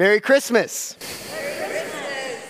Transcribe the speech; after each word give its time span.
Merry 0.00 0.18
Christmas. 0.18 0.96
Merry 1.30 1.70
Christmas. 1.70 2.42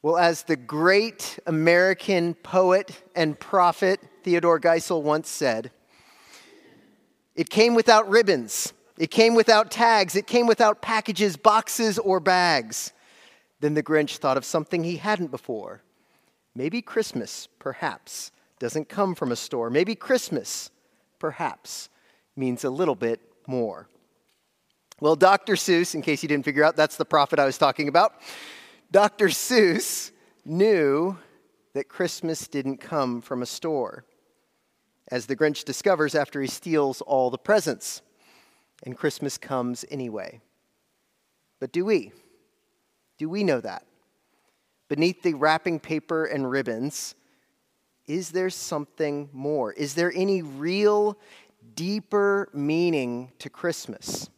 Well, 0.00 0.16
as 0.16 0.44
the 0.44 0.56
great 0.56 1.38
American 1.44 2.32
poet 2.32 3.02
and 3.14 3.38
prophet 3.38 4.00
Theodore 4.22 4.58
Geisel 4.58 5.02
once 5.02 5.28
said, 5.28 5.70
it 7.34 7.50
came 7.50 7.74
without 7.74 8.08
ribbons, 8.08 8.72
it 8.96 9.10
came 9.10 9.34
without 9.34 9.70
tags, 9.70 10.16
it 10.16 10.26
came 10.26 10.46
without 10.46 10.80
packages, 10.80 11.36
boxes, 11.36 11.98
or 11.98 12.18
bags. 12.18 12.94
Then 13.60 13.74
the 13.74 13.82
Grinch 13.82 14.16
thought 14.16 14.38
of 14.38 14.46
something 14.46 14.84
he 14.84 14.96
hadn't 14.96 15.30
before. 15.30 15.82
Maybe 16.54 16.80
Christmas, 16.80 17.46
perhaps, 17.58 18.32
doesn't 18.58 18.88
come 18.88 19.14
from 19.14 19.32
a 19.32 19.36
store. 19.36 19.68
Maybe 19.68 19.94
Christmas, 19.94 20.70
perhaps, 21.18 21.90
means 22.34 22.64
a 22.64 22.70
little 22.70 22.94
bit 22.94 23.20
more. 23.46 23.90
Well, 24.98 25.14
Dr. 25.14 25.54
Seuss, 25.54 25.94
in 25.94 26.00
case 26.00 26.22
you 26.22 26.28
didn't 26.28 26.46
figure 26.46 26.64
out, 26.64 26.74
that's 26.74 26.96
the 26.96 27.04
prophet 27.04 27.38
I 27.38 27.44
was 27.44 27.58
talking 27.58 27.88
about. 27.88 28.14
Dr. 28.90 29.26
Seuss 29.28 30.10
knew 30.46 31.18
that 31.74 31.88
Christmas 31.88 32.48
didn't 32.48 32.78
come 32.78 33.20
from 33.20 33.42
a 33.42 33.46
store, 33.46 34.06
as 35.08 35.26
the 35.26 35.36
Grinch 35.36 35.64
discovers 35.64 36.14
after 36.14 36.40
he 36.40 36.46
steals 36.46 37.02
all 37.02 37.28
the 37.28 37.36
presents. 37.36 38.00
And 38.84 38.96
Christmas 38.96 39.36
comes 39.36 39.84
anyway. 39.90 40.40
But 41.60 41.72
do 41.72 41.84
we? 41.84 42.12
Do 43.18 43.28
we 43.28 43.44
know 43.44 43.60
that? 43.60 43.84
Beneath 44.88 45.22
the 45.22 45.34
wrapping 45.34 45.78
paper 45.78 46.24
and 46.24 46.50
ribbons, 46.50 47.14
is 48.06 48.30
there 48.30 48.50
something 48.50 49.28
more? 49.32 49.74
Is 49.74 49.94
there 49.94 50.12
any 50.14 50.40
real, 50.40 51.18
deeper 51.74 52.48
meaning 52.54 53.32
to 53.40 53.50
Christmas? 53.50 54.30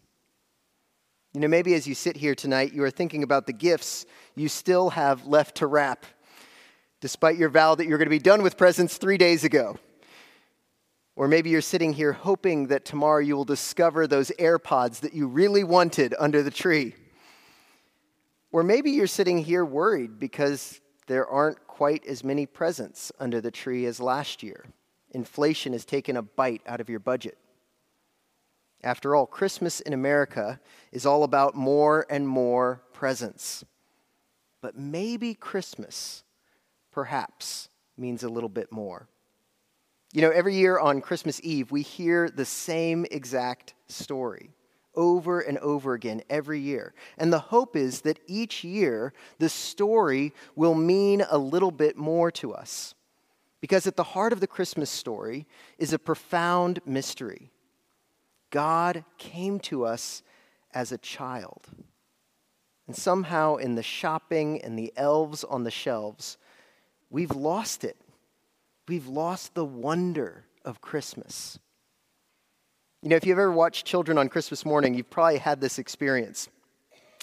You 1.38 1.42
know, 1.42 1.48
maybe 1.50 1.74
as 1.74 1.86
you 1.86 1.94
sit 1.94 2.16
here 2.16 2.34
tonight, 2.34 2.72
you 2.72 2.82
are 2.82 2.90
thinking 2.90 3.22
about 3.22 3.46
the 3.46 3.52
gifts 3.52 4.06
you 4.34 4.48
still 4.48 4.90
have 4.90 5.24
left 5.24 5.58
to 5.58 5.68
wrap, 5.68 6.04
despite 7.00 7.36
your 7.36 7.48
vow 7.48 7.76
that 7.76 7.86
you're 7.86 7.96
going 7.96 8.06
to 8.06 8.10
be 8.10 8.18
done 8.18 8.42
with 8.42 8.56
presents 8.56 8.96
three 8.96 9.18
days 9.18 9.44
ago. 9.44 9.78
Or 11.14 11.28
maybe 11.28 11.50
you're 11.50 11.60
sitting 11.60 11.92
here 11.92 12.12
hoping 12.12 12.66
that 12.66 12.84
tomorrow 12.84 13.20
you 13.20 13.36
will 13.36 13.44
discover 13.44 14.08
those 14.08 14.32
AirPods 14.40 14.98
that 14.98 15.14
you 15.14 15.28
really 15.28 15.62
wanted 15.62 16.12
under 16.18 16.42
the 16.42 16.50
tree. 16.50 16.96
Or 18.50 18.64
maybe 18.64 18.90
you're 18.90 19.06
sitting 19.06 19.38
here 19.38 19.64
worried 19.64 20.18
because 20.18 20.80
there 21.06 21.28
aren't 21.28 21.64
quite 21.68 22.04
as 22.04 22.24
many 22.24 22.46
presents 22.46 23.12
under 23.20 23.40
the 23.40 23.52
tree 23.52 23.86
as 23.86 24.00
last 24.00 24.42
year. 24.42 24.64
Inflation 25.12 25.72
has 25.72 25.84
taken 25.84 26.16
a 26.16 26.22
bite 26.22 26.62
out 26.66 26.80
of 26.80 26.90
your 26.90 26.98
budget. 26.98 27.38
After 28.82 29.14
all, 29.14 29.26
Christmas 29.26 29.80
in 29.80 29.92
America 29.92 30.60
is 30.92 31.04
all 31.04 31.24
about 31.24 31.54
more 31.54 32.06
and 32.08 32.26
more 32.28 32.82
presents. 32.92 33.64
But 34.60 34.78
maybe 34.78 35.34
Christmas, 35.34 36.22
perhaps, 36.92 37.68
means 37.96 38.22
a 38.22 38.28
little 38.28 38.48
bit 38.48 38.70
more. 38.70 39.08
You 40.12 40.22
know, 40.22 40.30
every 40.30 40.54
year 40.54 40.78
on 40.78 41.00
Christmas 41.00 41.40
Eve, 41.42 41.70
we 41.70 41.82
hear 41.82 42.30
the 42.30 42.44
same 42.44 43.04
exact 43.10 43.74
story 43.88 44.50
over 44.94 45.40
and 45.40 45.58
over 45.58 45.94
again 45.94 46.22
every 46.30 46.60
year. 46.60 46.94
And 47.18 47.32
the 47.32 47.38
hope 47.38 47.76
is 47.76 48.00
that 48.02 48.18
each 48.26 48.64
year 48.64 49.12
the 49.38 49.48
story 49.48 50.32
will 50.56 50.74
mean 50.74 51.24
a 51.30 51.38
little 51.38 51.70
bit 51.70 51.96
more 51.96 52.30
to 52.32 52.52
us. 52.52 52.94
Because 53.60 53.86
at 53.86 53.96
the 53.96 54.02
heart 54.02 54.32
of 54.32 54.40
the 54.40 54.46
Christmas 54.46 54.90
story 54.90 55.46
is 55.78 55.92
a 55.92 55.98
profound 55.98 56.80
mystery. 56.86 57.50
God 58.50 59.04
came 59.18 59.60
to 59.60 59.84
us 59.84 60.22
as 60.72 60.92
a 60.92 60.98
child. 60.98 61.66
And 62.86 62.96
somehow, 62.96 63.56
in 63.56 63.74
the 63.74 63.82
shopping 63.82 64.62
and 64.62 64.78
the 64.78 64.92
elves 64.96 65.44
on 65.44 65.64
the 65.64 65.70
shelves, 65.70 66.38
we've 67.10 67.34
lost 67.34 67.84
it. 67.84 67.96
We've 68.86 69.06
lost 69.06 69.54
the 69.54 69.64
wonder 69.64 70.44
of 70.64 70.80
Christmas. 70.80 71.58
You 73.02 73.10
know, 73.10 73.16
if 73.16 73.26
you've 73.26 73.38
ever 73.38 73.52
watched 73.52 73.86
children 73.86 74.18
on 74.18 74.28
Christmas 74.28 74.64
morning, 74.64 74.94
you've 74.94 75.10
probably 75.10 75.38
had 75.38 75.60
this 75.60 75.78
experience. 75.78 76.48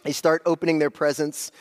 They 0.03 0.11
start 0.11 0.43
opening 0.45 0.77
their 0.77 0.91
presents 0.91 1.51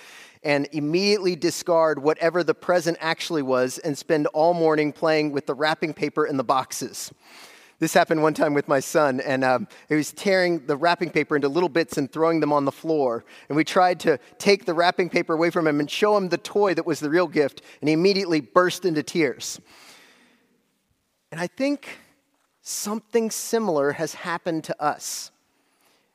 and 0.42 0.68
immediately 0.72 1.34
discard 1.34 1.98
whatever 1.98 2.44
the 2.44 2.54
present 2.54 2.98
actually 3.00 3.42
was 3.42 3.78
and 3.78 3.96
spend 3.96 4.26
all 4.28 4.52
morning 4.52 4.92
playing 4.92 5.32
with 5.32 5.46
the 5.46 5.54
wrapping 5.54 5.94
paper 5.94 6.26
and 6.26 6.38
the 6.38 6.44
boxes. 6.44 7.10
This 7.80 7.92
happened 7.92 8.22
one 8.22 8.34
time 8.34 8.54
with 8.54 8.68
my 8.68 8.80
son, 8.80 9.20
and 9.20 9.42
um, 9.42 9.68
he 9.88 9.96
was 9.96 10.12
tearing 10.12 10.64
the 10.66 10.76
wrapping 10.76 11.10
paper 11.10 11.34
into 11.34 11.48
little 11.48 11.68
bits 11.68 11.96
and 11.98 12.10
throwing 12.10 12.40
them 12.40 12.52
on 12.52 12.64
the 12.64 12.72
floor. 12.72 13.24
And 13.48 13.56
we 13.56 13.64
tried 13.64 13.98
to 14.00 14.18
take 14.38 14.64
the 14.64 14.74
wrapping 14.74 15.10
paper 15.10 15.34
away 15.34 15.50
from 15.50 15.66
him 15.66 15.80
and 15.80 15.90
show 15.90 16.16
him 16.16 16.28
the 16.28 16.38
toy 16.38 16.74
that 16.74 16.86
was 16.86 17.00
the 17.00 17.10
real 17.10 17.26
gift, 17.26 17.62
and 17.80 17.88
he 17.88 17.92
immediately 17.94 18.40
burst 18.40 18.84
into 18.84 19.02
tears. 19.02 19.60
And 21.32 21.40
I 21.40 21.48
think 21.48 21.98
something 22.62 23.30
similar 23.30 23.92
has 23.92 24.14
happened 24.14 24.64
to 24.64 24.82
us. 24.82 25.32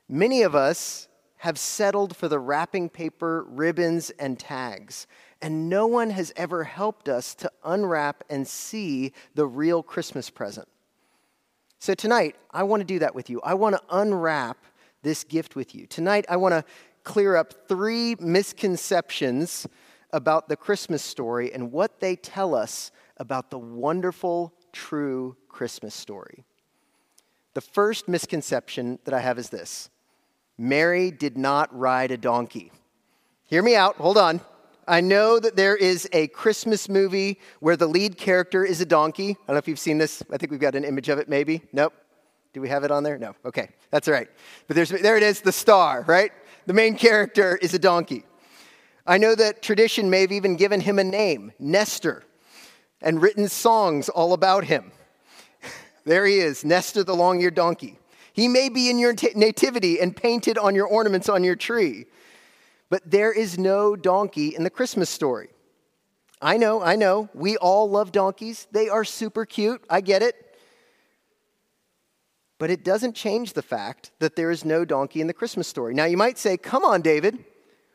Many 0.08 0.42
of 0.42 0.54
us 0.54 1.08
have 1.36 1.58
settled 1.58 2.16
for 2.16 2.26
the 2.26 2.38
wrapping 2.38 2.88
paper, 2.88 3.44
ribbons, 3.48 4.10
and 4.18 4.38
tags, 4.38 5.06
and 5.40 5.68
no 5.68 5.86
one 5.86 6.10
has 6.10 6.32
ever 6.36 6.64
helped 6.64 7.08
us 7.08 7.34
to 7.34 7.50
unwrap 7.64 8.24
and 8.28 8.46
see 8.46 9.12
the 9.34 9.46
real 9.46 9.82
Christmas 9.82 10.28
present. 10.30 10.68
So 11.80 11.94
tonight, 11.94 12.36
I 12.50 12.62
want 12.64 12.82
to 12.82 12.84
do 12.84 12.98
that 12.98 13.14
with 13.14 13.30
you. 13.30 13.40
I 13.40 13.54
want 13.54 13.74
to 13.74 13.82
unwrap 13.88 14.58
this 15.02 15.24
gift 15.24 15.56
with 15.56 15.74
you. 15.74 15.86
Tonight, 15.86 16.26
I 16.28 16.36
want 16.36 16.52
to 16.52 16.62
clear 17.04 17.36
up 17.36 17.66
three 17.68 18.16
misconceptions 18.20 19.66
about 20.12 20.50
the 20.50 20.56
Christmas 20.56 21.02
story 21.02 21.54
and 21.54 21.72
what 21.72 21.98
they 22.00 22.16
tell 22.16 22.54
us 22.54 22.92
about 23.16 23.50
the 23.50 23.58
wonderful 23.58 24.52
true 24.74 25.38
Christmas 25.48 25.94
story. 25.94 26.44
The 27.54 27.62
first 27.62 28.08
misconception 28.08 28.98
that 29.04 29.14
I 29.14 29.20
have 29.20 29.38
is 29.38 29.48
this 29.48 29.88
Mary 30.58 31.10
did 31.10 31.38
not 31.38 31.74
ride 31.76 32.10
a 32.10 32.18
donkey. 32.18 32.72
Hear 33.46 33.62
me 33.62 33.74
out, 33.74 33.96
hold 33.96 34.18
on. 34.18 34.42
I 34.90 35.00
know 35.00 35.38
that 35.38 35.54
there 35.54 35.76
is 35.76 36.08
a 36.12 36.26
Christmas 36.26 36.88
movie 36.88 37.38
where 37.60 37.76
the 37.76 37.86
lead 37.86 38.18
character 38.18 38.64
is 38.64 38.80
a 38.80 38.84
donkey. 38.84 39.30
I 39.30 39.46
don't 39.46 39.54
know 39.54 39.58
if 39.58 39.68
you've 39.68 39.78
seen 39.78 39.98
this. 39.98 40.20
I 40.32 40.36
think 40.36 40.50
we've 40.50 40.58
got 40.58 40.74
an 40.74 40.84
image 40.84 41.08
of 41.08 41.20
it, 41.20 41.28
maybe. 41.28 41.62
Nope. 41.72 41.94
Do 42.52 42.60
we 42.60 42.68
have 42.70 42.82
it 42.82 42.90
on 42.90 43.04
there? 43.04 43.16
No. 43.16 43.36
Okay, 43.44 43.68
that's 43.92 44.08
all 44.08 44.14
right. 44.14 44.28
But 44.66 44.74
there's, 44.74 44.88
there 44.88 45.16
it 45.16 45.22
is, 45.22 45.42
the 45.42 45.52
star, 45.52 46.04
right? 46.08 46.32
The 46.66 46.72
main 46.72 46.96
character 46.96 47.56
is 47.56 47.72
a 47.72 47.78
donkey. 47.78 48.24
I 49.06 49.16
know 49.16 49.36
that 49.36 49.62
tradition 49.62 50.10
may 50.10 50.22
have 50.22 50.32
even 50.32 50.56
given 50.56 50.80
him 50.80 50.98
a 50.98 51.04
name, 51.04 51.52
Nestor 51.60 52.24
and 53.00 53.22
written 53.22 53.48
songs 53.48 54.08
all 54.08 54.32
about 54.32 54.64
him. 54.64 54.90
there 56.04 56.26
he 56.26 56.40
is, 56.40 56.64
Nestor 56.64 57.04
the 57.04 57.14
long 57.14 57.40
eared 57.40 57.54
donkey. 57.54 57.96
He 58.32 58.48
may 58.48 58.68
be 58.68 58.90
in 58.90 58.98
your 58.98 59.14
nativity 59.36 60.00
and 60.00 60.16
painted 60.16 60.58
on 60.58 60.74
your 60.74 60.88
ornaments 60.88 61.28
on 61.28 61.44
your 61.44 61.56
tree, 61.56 62.06
but 62.90 63.08
there 63.10 63.32
is 63.32 63.58
no 63.58 63.96
donkey 63.96 64.54
in 64.54 64.64
the 64.64 64.70
Christmas 64.70 65.08
story. 65.08 65.48
I 66.42 66.56
know, 66.56 66.82
I 66.82 66.96
know, 66.96 67.28
we 67.32 67.56
all 67.56 67.88
love 67.88 68.12
donkeys. 68.12 68.66
They 68.72 68.88
are 68.88 69.04
super 69.04 69.46
cute. 69.46 69.82
I 69.88 70.00
get 70.00 70.22
it. 70.22 70.34
But 72.58 72.70
it 72.70 72.84
doesn't 72.84 73.14
change 73.14 73.52
the 73.52 73.62
fact 73.62 74.10
that 74.18 74.36
there 74.36 74.50
is 74.50 74.64
no 74.64 74.84
donkey 74.84 75.20
in 75.20 75.26
the 75.26 75.32
Christmas 75.32 75.68
story. 75.68 75.94
Now, 75.94 76.04
you 76.04 76.16
might 76.16 76.36
say, 76.36 76.56
come 76.56 76.84
on, 76.84 77.00
David, 77.00 77.42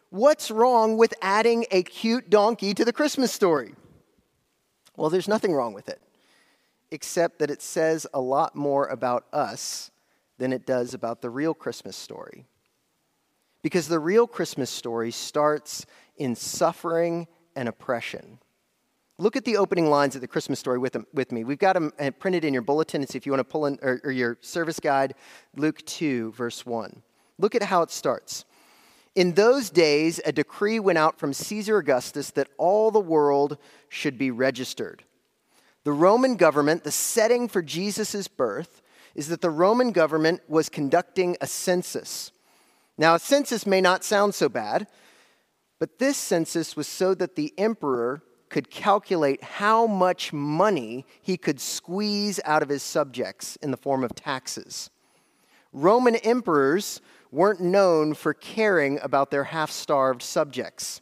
what's 0.09 0.49
wrong 0.49 0.97
with 0.97 1.13
adding 1.21 1.65
a 1.69 1.83
cute 1.83 2.29
donkey 2.29 2.73
to 2.73 2.85
the 2.85 2.93
Christmas 2.93 3.31
story? 3.31 3.75
Well, 4.95 5.09
there's 5.09 5.27
nothing 5.27 5.53
wrong 5.53 5.73
with 5.73 5.89
it, 5.89 6.01
except 6.89 7.39
that 7.39 7.51
it 7.51 7.61
says 7.61 8.07
a 8.13 8.21
lot 8.21 8.55
more 8.55 8.87
about 8.87 9.25
us 9.33 9.91
than 10.37 10.53
it 10.53 10.65
does 10.65 10.93
about 10.93 11.21
the 11.21 11.29
real 11.29 11.53
Christmas 11.53 11.95
story. 11.95 12.45
Because 13.65 13.87
the 13.87 13.97
real 13.97 14.27
Christmas 14.27 14.69
story 14.69 15.09
starts 15.09 15.87
in 16.17 16.35
suffering 16.35 17.27
and 17.55 17.67
oppression. 17.67 18.37
Look 19.17 19.35
at 19.35 19.43
the 19.43 19.57
opening 19.57 19.89
lines 19.89 20.13
of 20.13 20.21
the 20.21 20.27
Christmas 20.27 20.59
story 20.59 20.77
with, 20.77 20.93
them, 20.93 21.07
with 21.15 21.31
me. 21.31 21.43
We've 21.43 21.57
got 21.57 21.73
them 21.73 21.91
uh, 21.99 22.11
printed 22.11 22.45
in 22.45 22.53
your 22.53 22.61
bulletin. 22.61 23.01
It's 23.01 23.15
if 23.15 23.25
you 23.25 23.31
want 23.31 23.39
to 23.39 23.51
pull 23.51 23.65
in, 23.65 23.79
or, 23.81 24.01
or 24.03 24.11
your 24.11 24.37
service 24.41 24.79
guide, 24.79 25.15
Luke 25.55 25.83
2, 25.83 26.33
verse 26.33 26.63
1. 26.63 27.01
Look 27.39 27.55
at 27.55 27.63
how 27.63 27.81
it 27.81 27.89
starts. 27.89 28.45
In 29.15 29.33
those 29.33 29.71
days, 29.71 30.21
a 30.23 30.31
decree 30.31 30.79
went 30.79 30.99
out 30.99 31.17
from 31.17 31.33
Caesar 31.33 31.79
Augustus 31.79 32.29
that 32.29 32.49
all 32.59 32.91
the 32.91 32.99
world 32.99 33.57
should 33.89 34.19
be 34.19 34.29
registered. 34.29 35.05
The 35.85 35.91
Roman 35.91 36.35
government, 36.35 36.83
the 36.83 36.91
setting 36.91 37.47
for 37.47 37.63
Jesus' 37.63 38.27
birth, 38.27 38.83
is 39.15 39.27
that 39.29 39.41
the 39.41 39.49
Roman 39.49 39.91
government 39.91 40.41
was 40.47 40.69
conducting 40.69 41.35
a 41.41 41.47
census. 41.47 42.31
Now, 42.97 43.15
a 43.15 43.19
census 43.19 43.65
may 43.65 43.81
not 43.81 44.03
sound 44.03 44.33
so 44.35 44.47
bad, 44.47 44.87
but 45.79 45.99
this 45.99 46.17
census 46.17 46.75
was 46.75 46.87
so 46.87 47.13
that 47.15 47.35
the 47.35 47.53
emperor 47.57 48.23
could 48.49 48.69
calculate 48.69 49.43
how 49.43 49.85
much 49.85 50.31
money 50.31 51.05
he 51.21 51.35
could 51.35 51.59
squeeze 51.59 52.39
out 52.45 52.63
of 52.63 52.69
his 52.69 52.83
subjects 52.83 53.57
in 53.57 53.71
the 53.71 53.77
form 53.77 54.03
of 54.03 54.15
taxes. 54.15 54.89
Roman 55.73 56.15
emperors 56.17 57.01
weren't 57.31 57.59
known 57.59 58.13
for 58.13 58.33
caring 58.33 58.97
about 59.01 59.29
their 59.29 59.43
half 59.43 59.69
starved 59.69 60.21
subjects. 60.21 61.01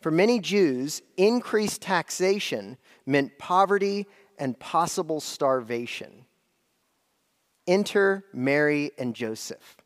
For 0.00 0.10
many 0.10 0.40
Jews, 0.40 1.02
increased 1.18 1.82
taxation 1.82 2.78
meant 3.04 3.38
poverty 3.38 4.06
and 4.38 4.58
possible 4.58 5.20
starvation. 5.20 6.24
Enter 7.66 8.24
Mary 8.32 8.92
and 8.96 9.14
Joseph. 9.14 9.76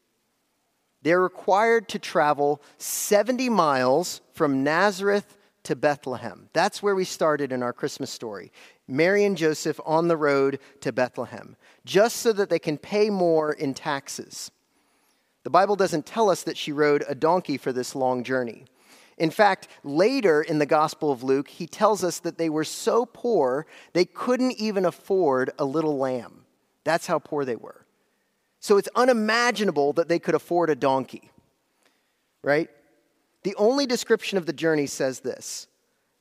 They're 1.05 1.21
required 1.21 1.89
to 1.91 1.99
travel 1.99 2.63
70 2.79 3.51
miles 3.51 4.23
from 4.33 4.65
Nazareth 4.65 5.37
to 5.65 5.77
Bethlehem. 5.77 6.49
That's 6.55 6.83
where 6.83 6.95
we 6.95 7.05
started 7.05 7.53
in 7.53 7.63
our 7.63 7.75
Christmas 7.75 8.11
story. 8.11 8.51
Mary 8.89 9.25
and 9.25 9.37
Joseph 9.37 9.79
on 9.85 10.09
the 10.09 10.17
road 10.17 10.59
to 10.81 10.93
Bethlehem, 10.93 11.57
just 11.85 12.17
so 12.17 12.33
that 12.33 12.49
they 12.49 12.59
can 12.59 12.79
pay 12.79 13.11
more 13.11 13.53
in 13.53 13.75
taxes. 13.75 14.51
The 15.43 15.51
Bible 15.51 15.77
doesn't 15.77 16.07
tell 16.07 16.31
us 16.31 16.43
that 16.45 16.57
she 16.57 16.73
rode 16.73 17.05
a 17.07 17.15
donkey 17.15 17.59
for 17.59 17.71
this 17.71 17.95
long 17.95 18.25
journey. 18.25 18.65
In 19.19 19.31
fact, 19.31 19.69
later 19.83 20.41
in 20.41 20.59
the 20.59 20.67
Gospel 20.67 21.13
of 21.13 21.23
Luke, 21.23 21.49
he 21.49 21.67
tells 21.67 22.03
us 22.03 22.19
that 22.21 22.39
they 22.39 22.49
were 22.49 22.65
so 22.65 23.05
poor 23.05 23.67
they 23.93 24.07
couldn't 24.07 24.59
even 24.59 24.87
afford 24.87 25.51
a 25.59 25.67
little 25.67 25.99
lamb. 25.99 26.47
That's 26.83 27.07
how 27.07 27.19
poor 27.19 27.45
they 27.45 27.57
were. 27.57 27.84
So 28.65 28.79
it's 28.79 28.89
unimaginable 28.95 29.93
that 29.93 30.09
they 30.09 30.19
could 30.19 30.35
afford 30.35 30.71
a 30.71 30.75
donkey, 30.75 31.31
right? 32.43 32.71
The 33.43 33.55
only 33.57 33.85
description 33.85 34.39
of 34.39 34.47
the 34.47 34.55
journey 34.55 34.87
says 34.87 35.21
this 35.21 35.67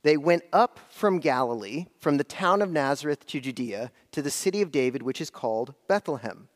They 0.02 0.18
went 0.18 0.42
up 0.52 0.78
from 0.90 1.20
Galilee, 1.20 1.86
from 1.98 2.18
the 2.18 2.22
town 2.22 2.60
of 2.60 2.70
Nazareth 2.70 3.26
to 3.28 3.40
Judea, 3.40 3.90
to 4.12 4.20
the 4.20 4.30
city 4.30 4.60
of 4.60 4.70
David, 4.70 5.00
which 5.00 5.22
is 5.22 5.30
called 5.30 5.72
Bethlehem 5.88 6.48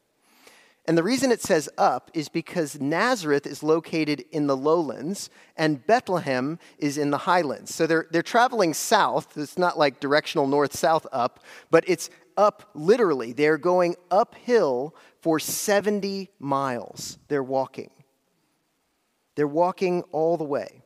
and 0.88 0.96
the 0.96 1.02
reason 1.02 1.30
it 1.30 1.42
says 1.42 1.68
up 1.76 2.10
is 2.14 2.30
because 2.30 2.80
Nazareth 2.80 3.46
is 3.46 3.62
located 3.62 4.24
in 4.32 4.46
the 4.46 4.56
lowlands 4.56 5.28
and 5.54 5.86
Bethlehem 5.86 6.58
is 6.78 6.96
in 6.96 7.10
the 7.10 7.18
highlands. 7.18 7.74
So 7.74 7.86
they're, 7.86 8.06
they're 8.10 8.22
traveling 8.22 8.72
south. 8.72 9.36
It's 9.36 9.58
not 9.58 9.78
like 9.78 10.00
directional 10.00 10.46
north 10.46 10.74
south 10.74 11.06
up, 11.12 11.44
but 11.70 11.84
it's 11.86 12.08
up 12.38 12.70
literally. 12.72 13.34
They're 13.34 13.58
going 13.58 13.96
uphill 14.10 14.94
for 15.20 15.38
70 15.38 16.30
miles. 16.38 17.18
They're 17.28 17.42
walking. 17.42 17.90
They're 19.34 19.46
walking 19.46 20.02
all 20.12 20.36
the 20.36 20.44
way. 20.44 20.82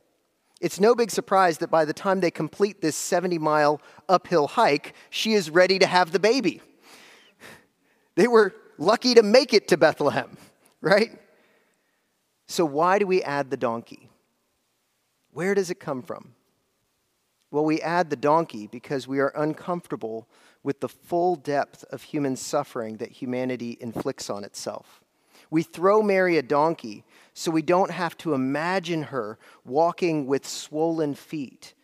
It's 0.61 0.79
no 0.79 0.95
big 0.95 1.11
surprise 1.11 1.57
that 1.57 1.69
by 1.69 1.85
the 1.85 1.93
time 1.93 2.21
they 2.21 2.31
complete 2.31 2.81
this 2.81 2.95
70 2.95 3.37
mile 3.37 3.81
uphill 4.07 4.47
hike, 4.47 4.93
she 5.09 5.33
is 5.33 5.49
ready 5.49 5.77
to 5.79 5.85
have 5.85 6.11
the 6.11 6.19
baby. 6.19 6.61
They 8.15 8.27
were 8.27 8.53
lucky 8.77 9.15
to 9.15 9.23
make 9.23 9.55
it 9.55 9.69
to 9.69 9.77
Bethlehem, 9.77 10.37
right? 10.81 11.19
So, 12.47 12.63
why 12.63 12.99
do 12.99 13.07
we 13.07 13.23
add 13.23 13.49
the 13.49 13.57
donkey? 13.57 14.11
Where 15.31 15.55
does 15.55 15.71
it 15.71 15.79
come 15.79 16.03
from? 16.03 16.35
Well, 17.53 17.65
we 17.65 17.81
add 17.81 18.09
the 18.09 18.15
donkey 18.15 18.65
because 18.65 19.07
we 19.07 19.19
are 19.19 19.31
uncomfortable 19.35 20.27
with 20.63 20.79
the 20.79 20.89
full 20.89 21.35
depth 21.35 21.83
of 21.91 22.01
human 22.01 22.35
suffering 22.35 22.97
that 22.97 23.11
humanity 23.11 23.77
inflicts 23.79 24.27
on 24.27 24.43
itself. 24.43 25.03
We 25.51 25.61
throw 25.61 26.01
Mary 26.01 26.39
a 26.39 26.41
donkey 26.41 27.03
so 27.35 27.51
we 27.51 27.61
don't 27.61 27.91
have 27.91 28.17
to 28.17 28.33
imagine 28.33 29.03
her 29.03 29.37
walking 29.63 30.25
with 30.25 30.47
swollen 30.47 31.13
feet 31.13 31.75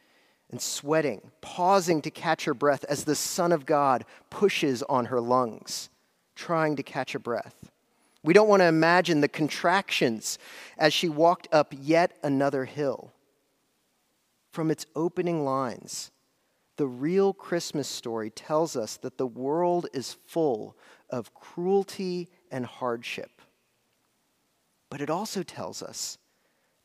and 0.49 0.59
sweating, 0.59 1.29
pausing 1.39 2.01
to 2.01 2.09
catch 2.09 2.45
her 2.45 2.55
breath 2.55 2.83
as 2.85 3.03
the 3.03 3.13
Son 3.13 3.51
of 3.51 3.67
God 3.67 4.05
pushes 4.31 4.81
on 4.81 5.05
her 5.05 5.21
lungs 5.21 5.91
trying 6.33 6.77
to 6.77 6.83
catch 6.83 7.13
a 7.13 7.19
breath. 7.19 7.69
We 8.23 8.33
don't 8.33 8.47
want 8.47 8.61
to 8.63 8.67
imagine 8.67 9.21
the 9.21 9.27
contractions 9.27 10.39
as 10.79 10.95
she 10.95 11.09
walked 11.09 11.47
up 11.51 11.75
yet 11.79 12.17
another 12.23 12.65
hill. 12.65 13.11
From 14.51 14.71
its 14.71 14.85
opening 14.95 15.43
lines, 15.43 16.11
the 16.77 16.87
real 16.87 17.33
Christmas 17.33 17.87
story 17.87 18.29
tells 18.29 18.75
us 18.75 18.97
that 18.97 19.17
the 19.17 19.27
world 19.27 19.87
is 19.93 20.17
full 20.25 20.77
of 21.09 21.33
cruelty 21.33 22.29
and 22.51 22.65
hardship. 22.65 23.41
But 24.89 25.01
it 25.01 25.09
also 25.09 25.43
tells 25.43 25.83
us 25.83 26.17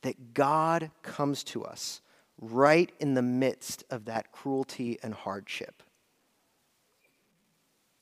that 0.02 0.34
God 0.34 0.90
comes 1.02 1.42
to 1.44 1.64
us 1.64 2.02
right 2.40 2.92
in 3.00 3.14
the 3.14 3.22
midst 3.22 3.84
of 3.88 4.04
that 4.06 4.32
cruelty 4.32 4.98
and 5.02 5.14
hardship. 5.14 5.82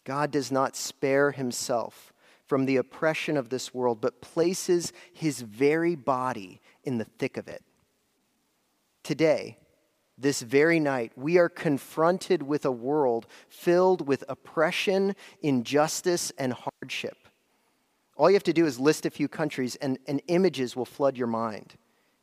God 0.04 0.30
does 0.30 0.50
not 0.50 0.74
spare 0.74 1.30
himself 1.30 2.12
from 2.46 2.66
the 2.66 2.76
oppression 2.76 3.36
of 3.36 3.50
this 3.50 3.72
world, 3.72 4.00
but 4.00 4.20
places 4.20 4.92
his 5.12 5.40
very 5.40 5.94
body 5.94 6.60
in 6.84 6.98
the 6.98 7.04
thick 7.04 7.36
of 7.36 7.46
it. 7.48 7.62
Today, 9.02 9.58
this 10.18 10.42
very 10.42 10.78
night, 10.78 11.12
we 11.16 11.38
are 11.38 11.48
confronted 11.48 12.42
with 12.42 12.64
a 12.64 12.70
world 12.70 13.26
filled 13.48 14.06
with 14.06 14.24
oppression, 14.28 15.16
injustice, 15.40 16.32
and 16.38 16.52
hardship. 16.52 17.16
All 18.16 18.30
you 18.30 18.34
have 18.34 18.42
to 18.44 18.52
do 18.52 18.66
is 18.66 18.78
list 18.78 19.06
a 19.06 19.10
few 19.10 19.26
countries, 19.26 19.76
and, 19.76 19.98
and 20.06 20.22
images 20.28 20.76
will 20.76 20.84
flood 20.84 21.16
your 21.16 21.26
mind 21.26 21.74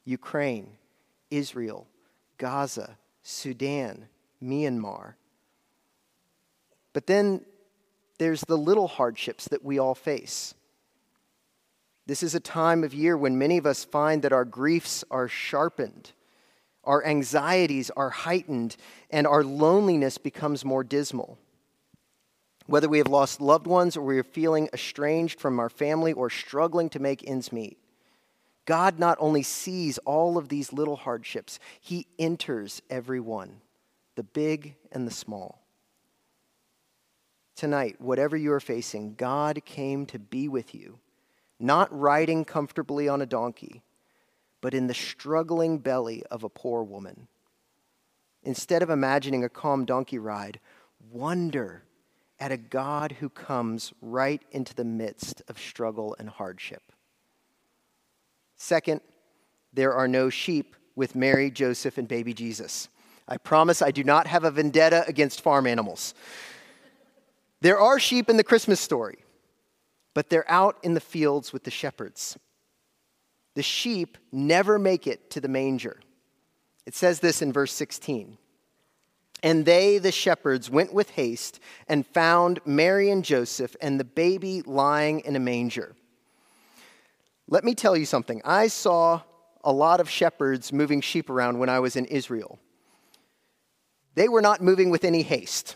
Ukraine, 0.06 0.78
Israel, 1.30 1.88
Gaza, 2.38 2.98
Sudan, 3.22 4.08
Myanmar. 4.42 5.16
But 6.94 7.08
then 7.08 7.46
there's 8.18 8.42
the 8.42 8.58
little 8.58 8.88
hardships 8.88 9.48
that 9.50 9.64
we 9.64 9.78
all 9.78 9.96
face. 9.96 10.54
This 12.06 12.24
is 12.24 12.34
a 12.34 12.40
time 12.40 12.84
of 12.84 12.94
year 12.94 13.18
when 13.18 13.38
many 13.38 13.58
of 13.58 13.66
us 13.66 13.84
find 13.84 14.22
that 14.24 14.34
our 14.34 14.46
griefs 14.46 15.04
are 15.12 15.28
sharpened, 15.28 16.12
our 16.90 17.06
anxieties 17.06 17.90
are 17.96 18.10
heightened, 18.10 18.76
and 19.10 19.26
our 19.26 19.44
loneliness 19.44 20.18
becomes 20.18 20.66
more 20.66 20.84
dismal. 20.84 21.38
Whether 22.66 22.90
we 22.90 22.98
have 22.98 23.08
lost 23.08 23.40
loved 23.40 23.66
ones 23.66 23.96
or 23.96 24.02
we 24.02 24.20
are 24.20 24.24
feeling 24.24 24.68
estranged 24.74 25.40
from 25.40 25.60
our 25.60 25.70
family 25.70 26.12
or 26.12 26.30
struggling 26.30 26.90
to 26.90 27.00
make 27.00 27.26
ends 27.26 27.54
meet, 27.54 27.78
God 28.66 29.00
not 29.00 29.18
only 29.22 29.44
sees 29.44 29.98
all 30.00 30.38
of 30.38 30.50
these 30.50 30.74
little 30.74 30.98
hardships, 30.98 31.60
He 31.80 32.08
enters 32.20 32.82
every 32.90 33.22
one, 33.22 33.62
the 34.16 34.24
big 34.24 34.76
and 34.92 35.08
the 35.08 35.12
small 35.12 35.60
tonight, 37.60 38.00
whatever 38.00 38.38
you 38.38 38.54
are 38.54 38.62
facing, 38.62 39.14
God 39.16 39.66
came 39.66 40.06
to 40.08 40.18
be 40.18 40.48
with 40.48 40.74
you, 40.74 40.98
not 41.60 41.90
riding 41.92 42.46
comfortably 42.46 43.10
on 43.10 43.22
a 43.22 43.26
donkey, 43.26 43.84
but 44.62 44.74
in 44.74 44.88
the 44.88 44.94
struggling 44.94 45.78
belly 45.78 46.24
of 46.32 46.44
a 46.44 46.50
poor 46.50 46.84
woman. 46.84 47.28
Instead 48.44 48.82
of 48.82 48.90
imagining 48.90 49.44
a 49.44 49.50
calm 49.50 49.86
donkey 49.86 50.18
ride, 50.18 50.60
wonder 51.12 51.84
at 52.40 52.52
a 52.52 52.58
God 52.58 53.14
who 53.20 53.30
comes 53.30 53.94
right 54.02 54.42
into 54.52 54.74
the 54.74 54.86
midst 54.86 55.42
of 55.48 55.60
struggle 55.60 56.16
and 56.20 56.30
hardship. 56.30 56.84
Second, 58.56 59.02
there 59.74 59.94
are 59.94 60.08
no 60.08 60.30
sheep 60.30 60.76
with 60.96 61.16
Mary, 61.16 61.52
Joseph, 61.52 61.98
and 61.98 62.08
baby 62.08 62.34
Jesus. 62.34 62.90
I 63.28 63.38
promise 63.38 63.82
I 63.82 63.92
do 63.92 64.04
not 64.04 64.28
have 64.28 64.44
a 64.44 64.52
vendetta 64.52 65.06
against 65.08 65.42
farm 65.42 65.68
animals. 65.68 66.14
There 67.62 67.80
are 67.80 68.00
sheep 68.00 68.30
in 68.30 68.38
the 68.38 68.44
Christmas 68.44 68.80
story, 68.80 69.20
but 70.14 70.30
they're 70.30 70.50
out 70.50 70.78
in 70.82 70.94
the 70.94 71.00
fields 71.00 71.54
with 71.54 71.64
the 71.64 71.72
shepherds. 71.72 72.38
The 73.56 73.64
sheep 73.64 74.18
never 74.32 74.80
make 74.80 75.08
it 75.08 75.30
to 75.32 75.42
the 75.42 75.48
manger. 75.48 76.00
It 76.86 76.96
says 76.96 77.20
this 77.20 77.42
in 77.42 77.52
verse 77.52 77.74
16. 77.74 78.38
And 79.42 79.66
they, 79.66 79.98
the 79.98 80.12
shepherds, 80.12 80.70
went 80.70 80.94
with 80.94 81.12
haste 81.12 81.60
and 81.88 82.06
found 82.06 82.60
Mary 82.66 83.10
and 83.10 83.24
Joseph 83.24 83.76
and 83.82 84.00
the 84.00 84.04
baby 84.04 84.62
lying 84.64 85.22
in 85.22 85.36
a 85.36 85.40
manger. 85.40 85.96
Let 87.48 87.64
me 87.64 87.74
tell 87.74 87.96
you 87.96 88.06
something. 88.06 88.42
I 88.44 88.68
saw 88.68 89.22
a 89.64 89.72
lot 89.72 90.00
of 90.00 90.10
shepherds 90.10 90.72
moving 90.72 91.02
sheep 91.02 91.30
around 91.30 91.60
when 91.60 91.70
I 91.70 91.80
was 91.80 91.96
in 91.96 92.06
Israel. 92.06 92.60
They 94.16 94.28
were 94.28 94.42
not 94.42 94.62
moving 94.62 94.90
with 94.90 95.04
any 95.04 95.22
haste. 95.22 95.76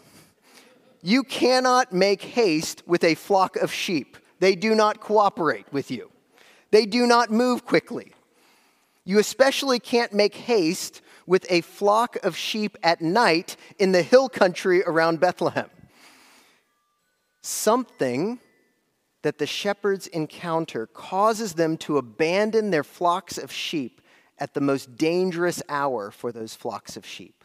You 1.01 1.23
cannot 1.23 1.91
make 1.91 2.21
haste 2.21 2.83
with 2.85 3.03
a 3.03 3.15
flock 3.15 3.55
of 3.55 3.71
sheep. 3.71 4.17
They 4.39 4.55
do 4.55 4.75
not 4.75 4.99
cooperate 4.99 5.71
with 5.71 5.91
you, 5.91 6.11
they 6.73 6.87
do 6.87 7.05
not 7.05 7.29
move 7.29 7.65
quickly. 7.65 8.13
You 9.05 9.19
especially 9.19 9.79
can't 9.79 10.11
make 10.11 10.33
haste 10.33 11.03
with 11.27 11.45
a 11.47 11.61
flock 11.61 12.17
of 12.23 12.35
sheep 12.35 12.75
at 12.81 12.99
night 12.99 13.57
in 13.77 13.91
the 13.91 14.01
hill 14.01 14.27
country 14.27 14.81
around 14.81 15.19
Bethlehem. 15.19 15.69
Something 17.43 18.39
that 19.21 19.37
the 19.37 19.45
shepherds 19.45 20.07
encounter 20.07 20.87
causes 20.87 21.53
them 21.53 21.77
to 21.77 21.99
abandon 21.99 22.71
their 22.71 22.83
flocks 22.83 23.37
of 23.37 23.51
sheep 23.51 24.01
at 24.39 24.55
the 24.55 24.61
most 24.61 24.97
dangerous 24.97 25.61
hour 25.69 26.09
for 26.09 26.31
those 26.31 26.55
flocks 26.55 26.97
of 26.97 27.05
sheep. 27.05 27.43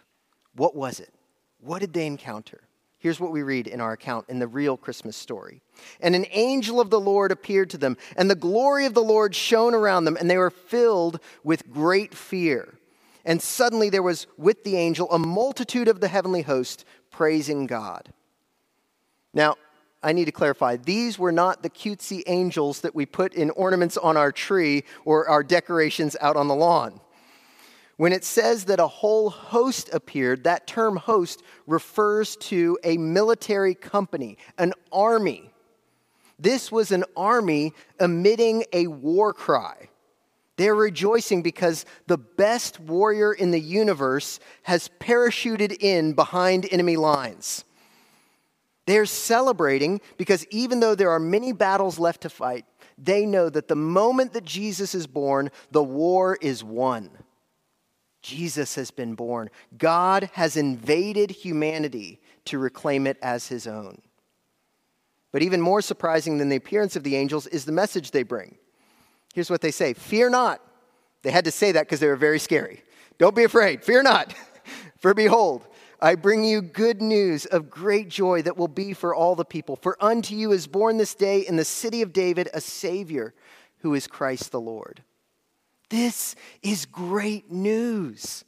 What 0.55 0.75
was 0.75 1.01
it? 1.01 1.13
What 1.61 1.81
did 1.81 1.93
they 1.93 2.07
encounter? 2.07 2.63
Here's 2.99 3.21
what 3.21 3.31
we 3.31 3.43
read 3.43 3.69
in 3.69 3.81
our 3.81 3.93
account 3.93 4.27
in 4.29 4.41
the 4.41 4.49
real 4.49 4.77
Christmas 4.77 5.17
story. 5.17 5.61
And 6.01 6.17
an 6.17 6.27
angel 6.31 6.81
of 6.81 6.91
the 6.91 7.01
Lord 7.01 7.31
appeared 7.31 7.71
to 7.71 7.79
them, 7.79 7.97
and 8.17 8.29
the 8.29 8.35
glory 8.35 8.87
of 8.87 8.95
the 8.95 9.03
Lord 9.03 9.37
shone 9.37 9.73
around 9.73 10.05
them, 10.05 10.17
and 10.17 10.29
they 10.29 10.39
were 10.39 10.51
filled 10.51 11.21
with 11.45 11.71
great 11.71 12.13
fear. 12.13 12.75
And 13.25 13.41
suddenly 13.41 13.89
there 13.89 14.03
was 14.03 14.27
with 14.37 14.65
the 14.65 14.77
angel 14.77 15.11
a 15.13 15.19
multitude 15.19 15.87
of 15.87 16.01
the 16.01 16.09
heavenly 16.09 16.43
host 16.43 16.85
praising 17.11 17.67
God. 17.67 18.13
Now, 19.33 19.57
I 20.03 20.13
need 20.13 20.27
to 20.27 20.33
clarify 20.33 20.77
these 20.77 21.19
were 21.19 21.33
not 21.33 21.63
the 21.63 21.71
cutesy 21.71 22.23
angels 22.27 22.81
that 22.81 22.95
we 22.95 23.07
put 23.07 23.35
in 23.35 23.51
ornaments 23.51 23.97
on 23.97 24.17
our 24.17 24.33
tree 24.33 24.85
or 25.05 25.29
our 25.29 25.43
decorations 25.43 26.17
out 26.21 26.37
on 26.37 26.49
the 26.49 26.55
lawn. 26.55 27.01
When 27.99 28.13
it 28.13 28.25
says 28.25 28.67
that 28.67 28.79
a 28.79 28.87
whole 28.87 29.29
host 29.29 29.91
appeared, 29.93 30.45
that 30.45 30.69
term 30.69 30.97
host 30.97 31.43
refers 31.67 32.37
to 32.37 32.79
a 32.85 32.97
military 32.97 33.75
company, 33.75 34.39
an 34.57 34.73
army. 34.93 35.51
This 36.39 36.71
was 36.71 36.93
an 36.93 37.05
army 37.17 37.75
emitting 37.99 38.63
a 38.73 38.87
war 38.87 39.33
cry. 39.33 39.89
They're 40.57 40.77
rejoicing 40.77 41.43
because 41.43 41.85
the 42.07 42.19
best 42.19 42.79
warrior 42.79 43.33
in 43.33 43.51
the 43.51 43.61
universe 43.61 44.39
has 44.63 44.91
parachuted 45.01 45.77
in 45.81 46.13
behind 46.13 46.69
enemy 46.71 46.97
lines. 46.97 47.65
They're 48.87 49.07
celebrating 49.07 50.01
because 50.17 50.47
even 50.51 50.79
though 50.79 50.95
there 50.95 51.11
are 51.11 51.19
many 51.19 51.53
battles 51.53 51.99
left 51.99 52.21
to 52.21 52.31
fight, 52.31 52.65
they 52.97 53.27
know 53.27 53.49
that 53.51 53.67
the 53.67 53.75
moment 53.75 54.35
that 54.35 54.45
Jesus 54.45 54.95
is 54.95 55.09
born, 55.09 55.51
the 55.73 55.83
war 55.83 56.39
is 56.41 56.63
won. 56.63 57.11
Jesus 58.23 58.75
has 58.75 58.91
been 58.91 59.15
born. 59.15 59.51
God 59.77 60.31
has 60.35 60.57
invaded 60.57 61.31
humanity 61.31 62.21
to 62.47 62.59
reclaim 62.59 63.07
it 63.07 63.19
as 63.23 63.49
his 63.49 63.67
own. 63.67 64.01
But 65.31 65.43
even 65.43 65.61
more 65.61 65.83
surprising 65.83 66.39
than 66.39 66.49
the 66.49 66.57
appearance 66.57 66.97
of 66.97 67.05
the 67.05 67.17
angels 67.17 67.47
is 67.47 67.65
the 67.65 67.73
message 67.73 68.11
they 68.11 68.23
bring. 68.23 68.57
Here's 69.35 69.51
what 69.51 69.61
they 69.61 69.71
say 69.71 69.95
Fear 69.95 70.31
not. 70.31 70.61
They 71.23 71.31
had 71.31 71.45
to 71.45 71.51
say 71.51 71.73
that 71.73 71.83
because 71.83 72.01
they 72.01 72.07
were 72.07 72.17
very 72.17 72.39
scary. 72.39 72.83
Don't 73.19 73.35
be 73.35 73.45
afraid. 73.45 73.85
Fear 73.85 74.05
not. 74.05 74.35
For 74.99 75.15
behold, 75.15 75.67
I 76.01 76.15
bring 76.15 76.45
you 76.45 76.63
good 76.63 77.03
news 77.03 77.45
of 77.47 77.71
great 77.71 78.09
joy 78.09 78.43
that 78.43 78.57
will 78.57 78.69
be 78.69 78.93
for 78.93 79.15
all 79.15 79.35
the 79.35 79.45
people. 79.45 79.75
For 79.77 79.97
unto 80.01 80.35
you 80.35 80.53
is 80.53 80.69
born 80.69 80.97
this 80.97 81.15
day 81.15 81.41
in 81.41 81.57
the 81.57 81.65
city 81.65 82.03
of 82.03 82.13
David 82.13 82.49
a 82.55 82.61
Savior 82.61 83.35
who 83.79 83.95
is 83.95 84.07
Christ 84.07 84.53
the 84.53 84.61
Lord. 84.61 85.03
This 85.89 86.35
is 86.63 86.87
great 86.87 87.51
news. 87.51 88.45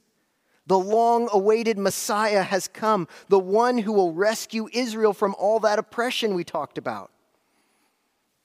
The 0.66 0.78
long 0.78 1.28
awaited 1.32 1.78
Messiah 1.78 2.42
has 2.42 2.68
come, 2.68 3.08
the 3.28 3.38
one 3.38 3.78
who 3.78 3.92
will 3.92 4.12
rescue 4.12 4.68
Israel 4.72 5.12
from 5.12 5.34
all 5.38 5.58
that 5.60 5.78
oppression 5.78 6.34
we 6.34 6.44
talked 6.44 6.78
about. 6.78 7.10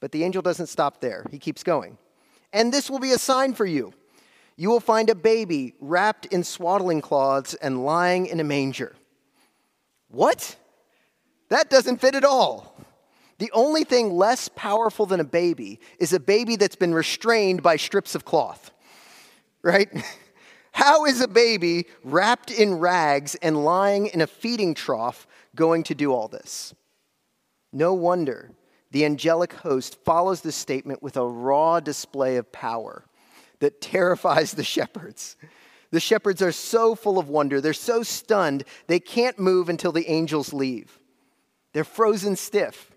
But 0.00 0.12
the 0.12 0.24
angel 0.24 0.42
doesn't 0.42 0.66
stop 0.66 1.00
there, 1.00 1.24
he 1.30 1.38
keeps 1.38 1.62
going. 1.62 1.98
And 2.52 2.72
this 2.72 2.90
will 2.90 2.98
be 2.98 3.12
a 3.12 3.18
sign 3.18 3.54
for 3.54 3.66
you. 3.66 3.92
You 4.56 4.70
will 4.70 4.80
find 4.80 5.10
a 5.10 5.14
baby 5.14 5.74
wrapped 5.78 6.26
in 6.26 6.42
swaddling 6.42 7.02
cloths 7.02 7.54
and 7.54 7.84
lying 7.84 8.26
in 8.26 8.40
a 8.40 8.44
manger. 8.44 8.96
What? 10.08 10.56
That 11.50 11.68
doesn't 11.68 12.00
fit 12.00 12.14
at 12.14 12.24
all. 12.24 12.76
The 13.38 13.50
only 13.52 13.84
thing 13.84 14.10
less 14.10 14.48
powerful 14.48 15.04
than 15.04 15.20
a 15.20 15.24
baby 15.24 15.78
is 15.98 16.14
a 16.14 16.20
baby 16.20 16.56
that's 16.56 16.76
been 16.76 16.94
restrained 16.94 17.62
by 17.62 17.76
strips 17.76 18.14
of 18.14 18.24
cloth 18.24 18.72
right? 19.66 19.90
How 20.72 21.04
is 21.06 21.20
a 21.20 21.28
baby 21.28 21.86
wrapped 22.04 22.50
in 22.50 22.78
rags 22.78 23.34
and 23.36 23.64
lying 23.64 24.06
in 24.06 24.20
a 24.20 24.26
feeding 24.26 24.74
trough 24.74 25.26
going 25.54 25.82
to 25.84 25.94
do 25.94 26.12
all 26.12 26.28
this? 26.28 26.74
No 27.72 27.92
wonder 27.94 28.50
the 28.90 29.04
angelic 29.04 29.52
host 29.52 30.02
follows 30.04 30.40
this 30.40 30.56
statement 30.56 31.02
with 31.02 31.16
a 31.16 31.26
raw 31.26 31.80
display 31.80 32.36
of 32.36 32.52
power 32.52 33.04
that 33.58 33.80
terrifies 33.80 34.52
the 34.52 34.64
shepherds. 34.74 35.36
The 35.90 36.00
shepherds 36.00 36.42
are 36.42 36.52
so 36.52 36.94
full 36.94 37.18
of 37.18 37.28
wonder, 37.28 37.60
they're 37.60 37.72
so 37.72 38.02
stunned, 38.02 38.64
they 38.86 39.00
can't 39.00 39.38
move 39.38 39.68
until 39.68 39.92
the 39.92 40.08
angels 40.10 40.52
leave. 40.52 40.98
They're 41.72 41.84
frozen 41.84 42.36
stiff. 42.36 42.90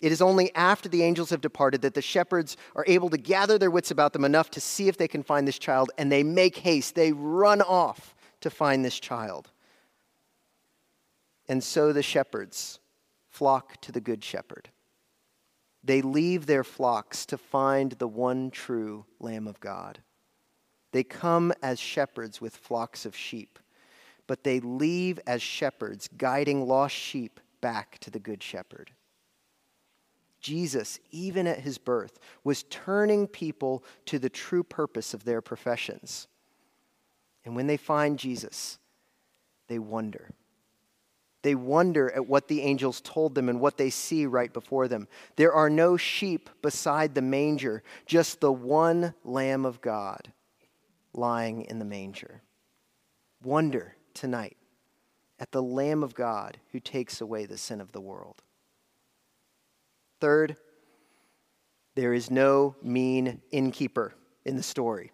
It 0.00 0.12
is 0.12 0.22
only 0.22 0.54
after 0.54 0.88
the 0.88 1.02
angels 1.02 1.30
have 1.30 1.42
departed 1.42 1.82
that 1.82 1.94
the 1.94 2.02
shepherds 2.02 2.56
are 2.74 2.84
able 2.86 3.10
to 3.10 3.18
gather 3.18 3.58
their 3.58 3.70
wits 3.70 3.90
about 3.90 4.12
them 4.12 4.24
enough 4.24 4.50
to 4.52 4.60
see 4.60 4.88
if 4.88 4.96
they 4.96 5.08
can 5.08 5.22
find 5.22 5.46
this 5.46 5.58
child, 5.58 5.90
and 5.98 6.10
they 6.10 6.22
make 6.22 6.56
haste. 6.58 6.94
They 6.94 7.12
run 7.12 7.60
off 7.60 8.14
to 8.40 8.48
find 8.48 8.84
this 8.84 8.98
child. 8.98 9.50
And 11.48 11.62
so 11.62 11.92
the 11.92 12.02
shepherds 12.02 12.80
flock 13.28 13.80
to 13.82 13.92
the 13.92 14.00
good 14.00 14.24
shepherd. 14.24 14.70
They 15.82 16.02
leave 16.02 16.46
their 16.46 16.64
flocks 16.64 17.26
to 17.26 17.38
find 17.38 17.92
the 17.92 18.08
one 18.08 18.50
true 18.50 19.04
Lamb 19.18 19.46
of 19.46 19.60
God. 19.60 20.00
They 20.92 21.04
come 21.04 21.52
as 21.62 21.78
shepherds 21.78 22.40
with 22.40 22.56
flocks 22.56 23.06
of 23.06 23.16
sheep, 23.16 23.58
but 24.26 24.44
they 24.44 24.60
leave 24.60 25.20
as 25.26 25.42
shepherds 25.42 26.08
guiding 26.16 26.66
lost 26.66 26.94
sheep 26.94 27.40
back 27.60 27.98
to 28.00 28.10
the 28.10 28.18
good 28.18 28.42
shepherd. 28.42 28.92
Jesus, 30.40 30.98
even 31.10 31.46
at 31.46 31.60
his 31.60 31.78
birth, 31.78 32.18
was 32.44 32.64
turning 32.64 33.26
people 33.26 33.84
to 34.06 34.18
the 34.18 34.30
true 34.30 34.62
purpose 34.62 35.14
of 35.14 35.24
their 35.24 35.40
professions. 35.40 36.26
And 37.44 37.54
when 37.54 37.66
they 37.66 37.76
find 37.76 38.18
Jesus, 38.18 38.78
they 39.68 39.78
wonder. 39.78 40.30
They 41.42 41.54
wonder 41.54 42.10
at 42.10 42.26
what 42.26 42.48
the 42.48 42.60
angels 42.62 43.00
told 43.00 43.34
them 43.34 43.48
and 43.48 43.60
what 43.60 43.78
they 43.78 43.90
see 43.90 44.26
right 44.26 44.52
before 44.52 44.88
them. 44.88 45.08
There 45.36 45.52
are 45.52 45.70
no 45.70 45.96
sheep 45.96 46.50
beside 46.60 47.14
the 47.14 47.22
manger, 47.22 47.82
just 48.04 48.40
the 48.40 48.52
one 48.52 49.14
Lamb 49.24 49.64
of 49.64 49.80
God 49.80 50.32
lying 51.14 51.62
in 51.62 51.78
the 51.78 51.84
manger. 51.84 52.42
Wonder 53.42 53.96
tonight 54.12 54.56
at 55.38 55.50
the 55.50 55.62
Lamb 55.62 56.02
of 56.02 56.14
God 56.14 56.58
who 56.72 56.80
takes 56.80 57.22
away 57.22 57.46
the 57.46 57.56
sin 57.56 57.80
of 57.80 57.92
the 57.92 58.00
world. 58.00 58.42
Third, 60.20 60.56
there 61.96 62.12
is 62.12 62.30
no 62.30 62.76
mean 62.82 63.40
innkeeper 63.50 64.14
in 64.44 64.56
the 64.56 64.62
story. 64.62 65.12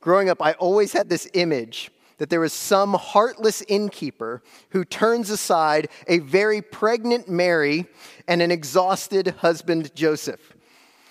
Growing 0.00 0.28
up, 0.28 0.40
I 0.40 0.52
always 0.52 0.92
had 0.92 1.08
this 1.08 1.28
image 1.34 1.90
that 2.18 2.30
there 2.30 2.40
was 2.40 2.52
some 2.52 2.94
heartless 2.94 3.62
innkeeper 3.62 4.42
who 4.70 4.84
turns 4.84 5.30
aside 5.30 5.88
a 6.06 6.18
very 6.18 6.60
pregnant 6.60 7.28
Mary 7.28 7.86
and 8.26 8.42
an 8.42 8.50
exhausted 8.50 9.28
husband 9.38 9.94
Joseph. 9.94 10.54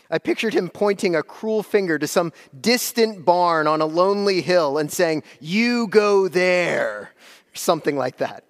I 0.10 0.20
pictured 0.20 0.54
him 0.54 0.70
pointing 0.70 1.16
a 1.16 1.24
cruel 1.24 1.64
finger 1.64 1.98
to 2.00 2.08
some 2.08 2.32
distant 2.60 3.26
barn 3.26 3.68
on 3.68 3.82
a 3.82 3.86
lonely 3.86 4.42
hill 4.42 4.78
and 4.78 4.92
saying, 4.92 5.24
You 5.40 5.88
go 5.88 6.28
there, 6.28 7.12
or 7.54 7.56
something 7.56 7.98
like 7.98 8.18
that. 8.18 8.47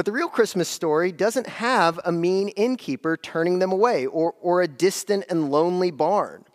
But 0.00 0.06
the 0.06 0.12
real 0.12 0.30
Christmas 0.30 0.70
story 0.70 1.12
doesn't 1.12 1.46
have 1.46 2.00
a 2.06 2.10
mean 2.10 2.48
innkeeper 2.48 3.18
turning 3.18 3.58
them 3.58 3.70
away 3.70 4.06
or, 4.06 4.34
or 4.40 4.62
a 4.62 4.66
distant 4.66 5.26
and 5.28 5.50
lonely 5.50 5.90
barn. 5.90 6.46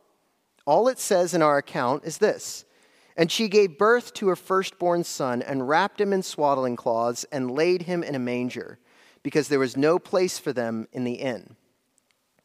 All 0.65 0.87
it 0.87 0.97
says 0.97 1.35
in 1.35 1.43
our 1.43 1.59
account 1.59 2.05
is 2.05 2.17
this 2.17 2.65
And 3.15 3.31
she 3.31 3.47
gave 3.47 3.77
birth 3.77 4.15
to 4.15 4.29
her 4.29 4.35
firstborn 4.35 5.03
son 5.03 5.43
and 5.43 5.69
wrapped 5.69 6.01
him 6.01 6.11
in 6.11 6.23
swaddling 6.23 6.75
cloths 6.75 7.23
and 7.31 7.51
laid 7.51 7.83
him 7.83 8.01
in 8.01 8.15
a 8.15 8.19
manger 8.19 8.79
because 9.21 9.47
there 9.47 9.59
was 9.59 9.77
no 9.77 9.99
place 9.99 10.39
for 10.39 10.51
them 10.51 10.87
in 10.91 11.03
the 11.03 11.13
inn. 11.13 11.55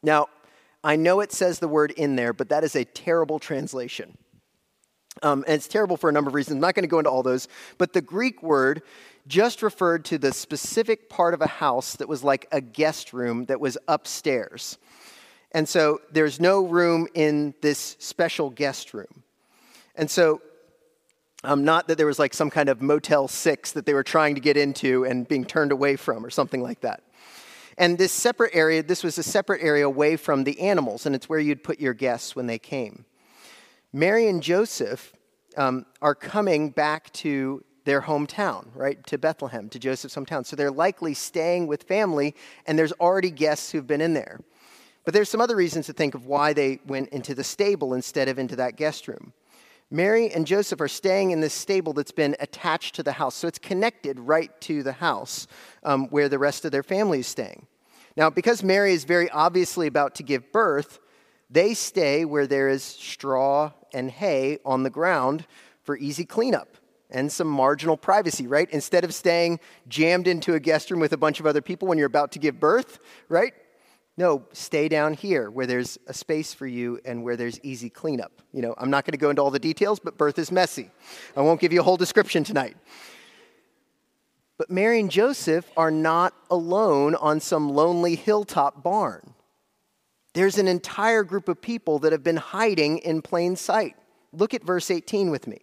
Now, 0.03 0.27
I 0.83 0.97
know 0.97 1.19
it 1.19 1.31
says 1.31 1.57
the 1.57 1.67
word 1.67 1.89
in 1.89 2.15
there, 2.15 2.31
but 2.31 2.49
that 2.49 2.63
is 2.63 2.75
a 2.75 2.85
terrible 2.85 3.39
translation. 3.39 4.19
Um, 5.23 5.43
and 5.45 5.55
it's 5.55 5.67
terrible 5.67 5.97
for 5.97 6.09
a 6.09 6.13
number 6.13 6.29
of 6.29 6.35
reasons. 6.35 6.55
I'm 6.55 6.61
not 6.61 6.75
going 6.75 6.83
to 6.83 6.87
go 6.87 6.99
into 6.99 7.09
all 7.09 7.23
those. 7.23 7.47
But 7.77 7.93
the 7.93 8.01
Greek 8.01 8.41
word 8.41 8.81
just 9.27 9.61
referred 9.61 10.05
to 10.05 10.17
the 10.17 10.33
specific 10.33 11.09
part 11.09 11.33
of 11.33 11.41
a 11.41 11.47
house 11.47 11.95
that 11.97 12.07
was 12.07 12.23
like 12.23 12.47
a 12.51 12.61
guest 12.61 13.13
room 13.13 13.45
that 13.45 13.59
was 13.59 13.77
upstairs. 13.87 14.77
And 15.51 15.67
so 15.67 16.01
there's 16.11 16.39
no 16.39 16.65
room 16.65 17.07
in 17.13 17.53
this 17.61 17.97
special 17.99 18.49
guest 18.49 18.93
room. 18.93 19.23
And 19.95 20.09
so, 20.09 20.41
um, 21.43 21.65
not 21.65 21.87
that 21.87 21.97
there 21.97 22.07
was 22.07 22.19
like 22.19 22.33
some 22.33 22.49
kind 22.49 22.69
of 22.69 22.81
Motel 22.81 23.27
6 23.27 23.71
that 23.73 23.85
they 23.85 23.93
were 23.93 24.03
trying 24.03 24.35
to 24.35 24.41
get 24.41 24.57
into 24.57 25.05
and 25.05 25.27
being 25.27 25.43
turned 25.43 25.71
away 25.71 25.95
from 25.95 26.25
or 26.25 26.29
something 26.29 26.61
like 26.61 26.81
that. 26.81 27.03
And 27.77 27.97
this 27.97 28.11
separate 28.11 28.51
area, 28.53 28.83
this 28.83 29.03
was 29.03 29.17
a 29.17 29.23
separate 29.23 29.61
area 29.61 29.85
away 29.85 30.15
from 30.15 30.43
the 30.43 30.59
animals, 30.61 31.05
and 31.05 31.15
it's 31.15 31.27
where 31.27 31.39
you'd 31.39 31.63
put 31.63 31.79
your 31.79 31.93
guests 31.93 32.35
when 32.35 32.47
they 32.47 32.59
came. 32.59 33.05
Mary 33.93 34.27
and 34.27 34.41
Joseph 34.41 35.13
um, 35.57 35.85
are 36.01 36.15
coming 36.15 36.69
back 36.69 37.11
to 37.13 37.63
their 37.83 38.01
hometown, 38.01 38.67
right, 38.73 39.05
to 39.07 39.17
Bethlehem, 39.17 39.67
to 39.69 39.79
Joseph's 39.79 40.15
hometown. 40.15 40.45
So 40.45 40.55
they're 40.55 40.71
likely 40.71 41.13
staying 41.13 41.67
with 41.67 41.83
family, 41.83 42.35
and 42.65 42.77
there's 42.79 42.93
already 42.93 43.31
guests 43.31 43.71
who've 43.71 43.87
been 43.87 44.01
in 44.01 44.13
there. 44.13 44.39
But 45.03 45.13
there's 45.13 45.29
some 45.29 45.41
other 45.41 45.55
reasons 45.55 45.87
to 45.87 45.93
think 45.93 46.13
of 46.13 46.25
why 46.25 46.53
they 46.53 46.79
went 46.85 47.09
into 47.09 47.33
the 47.33 47.43
stable 47.43 47.93
instead 47.93 48.29
of 48.29 48.37
into 48.37 48.55
that 48.57 48.77
guest 48.77 49.07
room. 49.07 49.33
Mary 49.89 50.31
and 50.31 50.47
Joseph 50.47 50.79
are 50.79 50.87
staying 50.87 51.31
in 51.31 51.41
this 51.41 51.53
stable 51.53 51.91
that's 51.91 52.13
been 52.13 52.35
attached 52.39 52.95
to 52.95 53.03
the 53.03 53.11
house. 53.11 53.35
So 53.35 53.47
it's 53.47 53.59
connected 53.59 54.19
right 54.19 54.49
to 54.61 54.83
the 54.83 54.93
house 54.93 55.47
um, 55.83 56.07
where 56.09 56.29
the 56.29 56.39
rest 56.39 56.63
of 56.63 56.71
their 56.71 56.83
family 56.83 57.19
is 57.19 57.27
staying. 57.27 57.67
Now, 58.15 58.29
because 58.29 58.63
Mary 58.63 58.93
is 58.93 59.03
very 59.03 59.29
obviously 59.31 59.87
about 59.87 60.15
to 60.15 60.23
give 60.23 60.51
birth, 60.53 60.99
they 61.51 61.73
stay 61.73 62.23
where 62.25 62.47
there 62.47 62.69
is 62.69 62.83
straw 62.83 63.71
and 63.93 64.09
hay 64.09 64.57
on 64.65 64.83
the 64.83 64.89
ground 64.89 65.45
for 65.83 65.97
easy 65.97 66.25
cleanup 66.25 66.77
and 67.09 67.29
some 67.31 67.47
marginal 67.47 67.97
privacy, 67.97 68.47
right? 68.47 68.69
Instead 68.71 69.03
of 69.03 69.13
staying 69.13 69.59
jammed 69.87 70.27
into 70.27 70.53
a 70.53 70.59
guest 70.59 70.89
room 70.89 71.01
with 71.01 71.11
a 71.11 71.17
bunch 71.17 71.41
of 71.41 71.45
other 71.45 71.61
people 71.61 71.87
when 71.87 71.97
you're 71.97 72.07
about 72.07 72.31
to 72.31 72.39
give 72.39 72.59
birth, 72.59 72.99
right? 73.27 73.53
No, 74.17 74.45
stay 74.53 74.87
down 74.87 75.13
here 75.13 75.49
where 75.49 75.65
there's 75.65 75.97
a 76.07 76.13
space 76.13 76.53
for 76.53 76.67
you 76.67 76.99
and 77.05 77.23
where 77.23 77.35
there's 77.35 77.59
easy 77.63 77.89
cleanup. 77.89 78.41
You 78.53 78.61
know, 78.61 78.73
I'm 78.77 78.89
not 78.89 79.05
going 79.05 79.13
to 79.13 79.17
go 79.17 79.29
into 79.29 79.41
all 79.41 79.51
the 79.51 79.59
details, 79.59 79.99
but 79.99 80.17
birth 80.17 80.39
is 80.39 80.51
messy. 80.51 80.89
I 81.35 81.41
won't 81.41 81.59
give 81.59 81.73
you 81.73 81.81
a 81.81 81.83
whole 81.83 81.97
description 81.97 82.43
tonight. 82.43 82.77
But 84.57 84.69
Mary 84.69 84.99
and 84.99 85.09
Joseph 85.09 85.69
are 85.75 85.91
not 85.91 86.33
alone 86.49 87.15
on 87.15 87.39
some 87.39 87.69
lonely 87.69 88.15
hilltop 88.15 88.83
barn. 88.83 89.33
There's 90.33 90.57
an 90.57 90.67
entire 90.67 91.23
group 91.23 91.49
of 91.49 91.61
people 91.61 91.99
that 91.99 92.11
have 92.11 92.23
been 92.23 92.37
hiding 92.37 92.99
in 92.99 93.21
plain 93.21 93.55
sight. 93.55 93.95
Look 94.31 94.53
at 94.53 94.63
verse 94.63 94.89
18 94.89 95.29
with 95.29 95.47
me. 95.47 95.61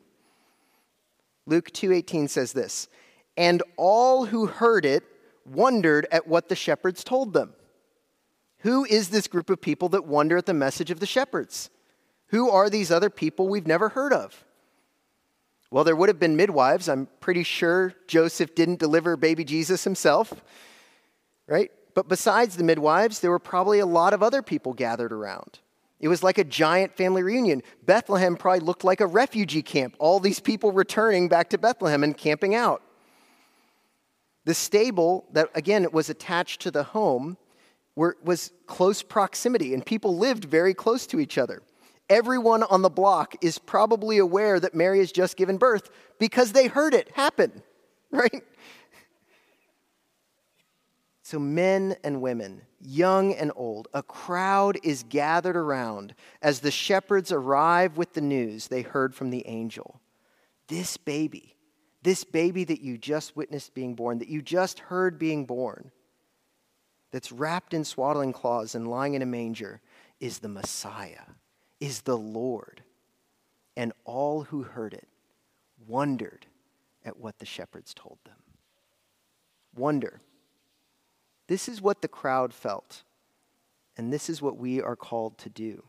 Luke 1.46 1.70
2:18 1.72 2.28
says 2.28 2.52
this, 2.52 2.88
"And 3.36 3.62
all 3.76 4.26
who 4.26 4.46
heard 4.46 4.84
it 4.84 5.04
wondered 5.46 6.06
at 6.10 6.26
what 6.26 6.48
the 6.48 6.56
shepherds 6.56 7.02
told 7.02 7.32
them." 7.32 7.54
Who 8.58 8.84
is 8.84 9.08
this 9.08 9.26
group 9.28 9.48
of 9.48 9.60
people 9.60 9.88
that 9.90 10.04
wonder 10.04 10.36
at 10.36 10.46
the 10.46 10.52
message 10.52 10.90
of 10.90 11.00
the 11.00 11.06
shepherds? 11.06 11.70
Who 12.26 12.50
are 12.50 12.68
these 12.68 12.90
other 12.90 13.08
people 13.08 13.48
we've 13.48 13.66
never 13.66 13.90
heard 13.90 14.12
of? 14.12 14.44
Well, 15.70 15.84
there 15.84 15.96
would 15.96 16.08
have 16.08 16.18
been 16.18 16.36
midwives. 16.36 16.88
I'm 16.88 17.06
pretty 17.20 17.42
sure 17.42 17.94
Joseph 18.06 18.54
didn't 18.54 18.78
deliver 18.78 19.16
baby 19.16 19.44
Jesus 19.44 19.84
himself, 19.84 20.32
right? 21.46 21.70
But 21.98 22.06
besides 22.06 22.54
the 22.54 22.62
midwives, 22.62 23.18
there 23.18 23.32
were 23.32 23.40
probably 23.40 23.80
a 23.80 23.84
lot 23.84 24.12
of 24.12 24.22
other 24.22 24.40
people 24.40 24.72
gathered 24.72 25.12
around. 25.12 25.58
It 25.98 26.06
was 26.06 26.22
like 26.22 26.38
a 26.38 26.44
giant 26.44 26.96
family 26.96 27.24
reunion. 27.24 27.60
Bethlehem 27.84 28.36
probably 28.36 28.60
looked 28.60 28.84
like 28.84 29.00
a 29.00 29.06
refugee 29.08 29.62
camp, 29.62 29.96
all 29.98 30.20
these 30.20 30.38
people 30.38 30.70
returning 30.70 31.26
back 31.26 31.50
to 31.50 31.58
Bethlehem 31.58 32.04
and 32.04 32.16
camping 32.16 32.54
out. 32.54 32.82
The 34.44 34.54
stable 34.54 35.24
that, 35.32 35.48
again, 35.56 35.88
was 35.90 36.08
attached 36.08 36.60
to 36.60 36.70
the 36.70 36.84
home 36.84 37.36
were, 37.96 38.16
was 38.22 38.52
close 38.68 39.02
proximity, 39.02 39.74
and 39.74 39.84
people 39.84 40.16
lived 40.16 40.44
very 40.44 40.74
close 40.74 41.04
to 41.08 41.18
each 41.18 41.36
other. 41.36 41.64
Everyone 42.08 42.62
on 42.62 42.82
the 42.82 42.90
block 42.90 43.34
is 43.42 43.58
probably 43.58 44.18
aware 44.18 44.60
that 44.60 44.72
Mary 44.72 45.00
has 45.00 45.10
just 45.10 45.36
given 45.36 45.56
birth 45.56 45.90
because 46.20 46.52
they 46.52 46.68
heard 46.68 46.94
it 46.94 47.10
happen, 47.16 47.60
right? 48.12 48.44
So, 51.28 51.38
men 51.38 51.94
and 52.02 52.22
women, 52.22 52.62
young 52.80 53.34
and 53.34 53.52
old, 53.54 53.88
a 53.92 54.02
crowd 54.02 54.78
is 54.82 55.04
gathered 55.10 55.58
around 55.58 56.14
as 56.40 56.60
the 56.60 56.70
shepherds 56.70 57.30
arrive 57.30 57.98
with 57.98 58.14
the 58.14 58.22
news 58.22 58.68
they 58.68 58.80
heard 58.80 59.14
from 59.14 59.28
the 59.28 59.46
angel. 59.46 60.00
This 60.68 60.96
baby, 60.96 61.54
this 62.02 62.24
baby 62.24 62.64
that 62.64 62.80
you 62.80 62.96
just 62.96 63.36
witnessed 63.36 63.74
being 63.74 63.94
born, 63.94 64.20
that 64.20 64.28
you 64.28 64.40
just 64.40 64.78
heard 64.78 65.18
being 65.18 65.44
born, 65.44 65.90
that's 67.10 67.30
wrapped 67.30 67.74
in 67.74 67.84
swaddling 67.84 68.32
cloths 68.32 68.74
and 68.74 68.88
lying 68.88 69.12
in 69.12 69.20
a 69.20 69.26
manger 69.26 69.82
is 70.20 70.38
the 70.38 70.48
Messiah, 70.48 71.26
is 71.78 72.00
the 72.00 72.16
Lord. 72.16 72.82
And 73.76 73.92
all 74.06 74.44
who 74.44 74.62
heard 74.62 74.94
it 74.94 75.08
wondered 75.86 76.46
at 77.04 77.18
what 77.18 77.38
the 77.38 77.44
shepherds 77.44 77.92
told 77.92 78.16
them. 78.24 78.38
Wonder. 79.76 80.22
This 81.48 81.68
is 81.68 81.82
what 81.82 82.02
the 82.02 82.08
crowd 82.08 82.54
felt, 82.54 83.02
and 83.96 84.12
this 84.12 84.30
is 84.30 84.40
what 84.40 84.56
we 84.56 84.80
are 84.80 84.96
called 84.96 85.38
to 85.38 85.48
do. 85.48 85.82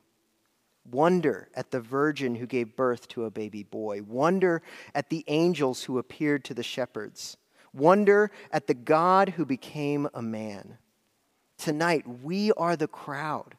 Wonder 0.89 1.49
at 1.53 1.69
the 1.69 1.81
virgin 1.81 2.35
who 2.35 2.47
gave 2.47 2.75
birth 2.75 3.07
to 3.09 3.25
a 3.25 3.31
baby 3.31 3.63
boy. 3.63 4.01
Wonder 4.01 4.61
at 4.95 5.09
the 5.09 5.23
angels 5.27 5.83
who 5.83 5.99
appeared 5.99 6.43
to 6.45 6.53
the 6.53 6.63
shepherds. 6.63 7.37
Wonder 7.73 8.31
at 8.51 8.65
the 8.65 8.73
God 8.73 9.29
who 9.29 9.45
became 9.45 10.09
a 10.13 10.21
man. 10.21 10.77
Tonight, 11.57 12.05
we 12.23 12.51
are 12.53 12.75
the 12.75 12.87
crowd 12.87 13.55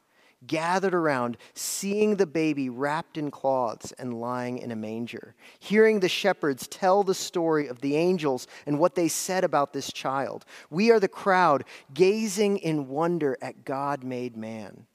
gathered 0.47 0.93
around, 0.93 1.37
seeing 1.53 2.15
the 2.15 2.25
baby 2.25 2.69
wrapped 2.69 3.17
in 3.17 3.31
cloths 3.31 3.91
and 3.93 4.19
lying 4.19 4.57
in 4.57 4.71
a 4.71 4.75
manger, 4.75 5.35
hearing 5.59 5.99
the 5.99 6.09
shepherds 6.09 6.67
tell 6.67 7.03
the 7.03 7.13
story 7.13 7.67
of 7.67 7.81
the 7.81 7.95
angels 7.95 8.47
and 8.65 8.79
what 8.79 8.95
they 8.95 9.07
said 9.07 9.43
about 9.43 9.73
this 9.73 9.91
child. 9.91 10.45
We 10.69 10.91
are 10.91 10.99
the 10.99 11.07
crowd 11.07 11.63
gazing 11.93 12.57
in 12.57 12.87
wonder 12.87 13.37
at 13.41 13.65
God 13.65 14.03
made 14.03 14.35
man. 14.35 14.85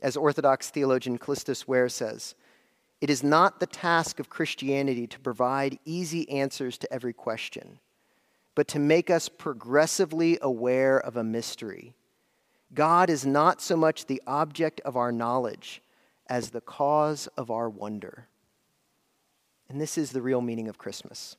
As 0.00 0.16
Orthodox 0.16 0.70
theologian 0.70 1.18
Kallistos 1.18 1.66
Ware 1.68 1.88
says, 1.88 2.34
it 3.00 3.10
is 3.10 3.22
not 3.22 3.60
the 3.60 3.66
task 3.66 4.20
of 4.20 4.28
Christianity 4.28 5.06
to 5.08 5.20
provide 5.20 5.78
easy 5.84 6.28
answers 6.30 6.78
to 6.78 6.92
every 6.92 7.12
question 7.12 7.78
but 8.54 8.68
to 8.68 8.78
make 8.78 9.10
us 9.10 9.28
progressively 9.28 10.38
aware 10.42 10.98
of 10.98 11.16
a 11.16 11.24
mystery. 11.24 11.94
God 12.74 13.10
is 13.10 13.26
not 13.26 13.60
so 13.60 13.76
much 13.76 14.06
the 14.06 14.22
object 14.26 14.80
of 14.80 14.96
our 14.96 15.12
knowledge 15.12 15.82
as 16.26 16.50
the 16.50 16.60
cause 16.60 17.26
of 17.36 17.50
our 17.50 17.68
wonder. 17.68 18.28
And 19.68 19.80
this 19.80 19.98
is 19.98 20.12
the 20.12 20.22
real 20.22 20.40
meaning 20.40 20.68
of 20.68 20.78
Christmas. 20.78 21.36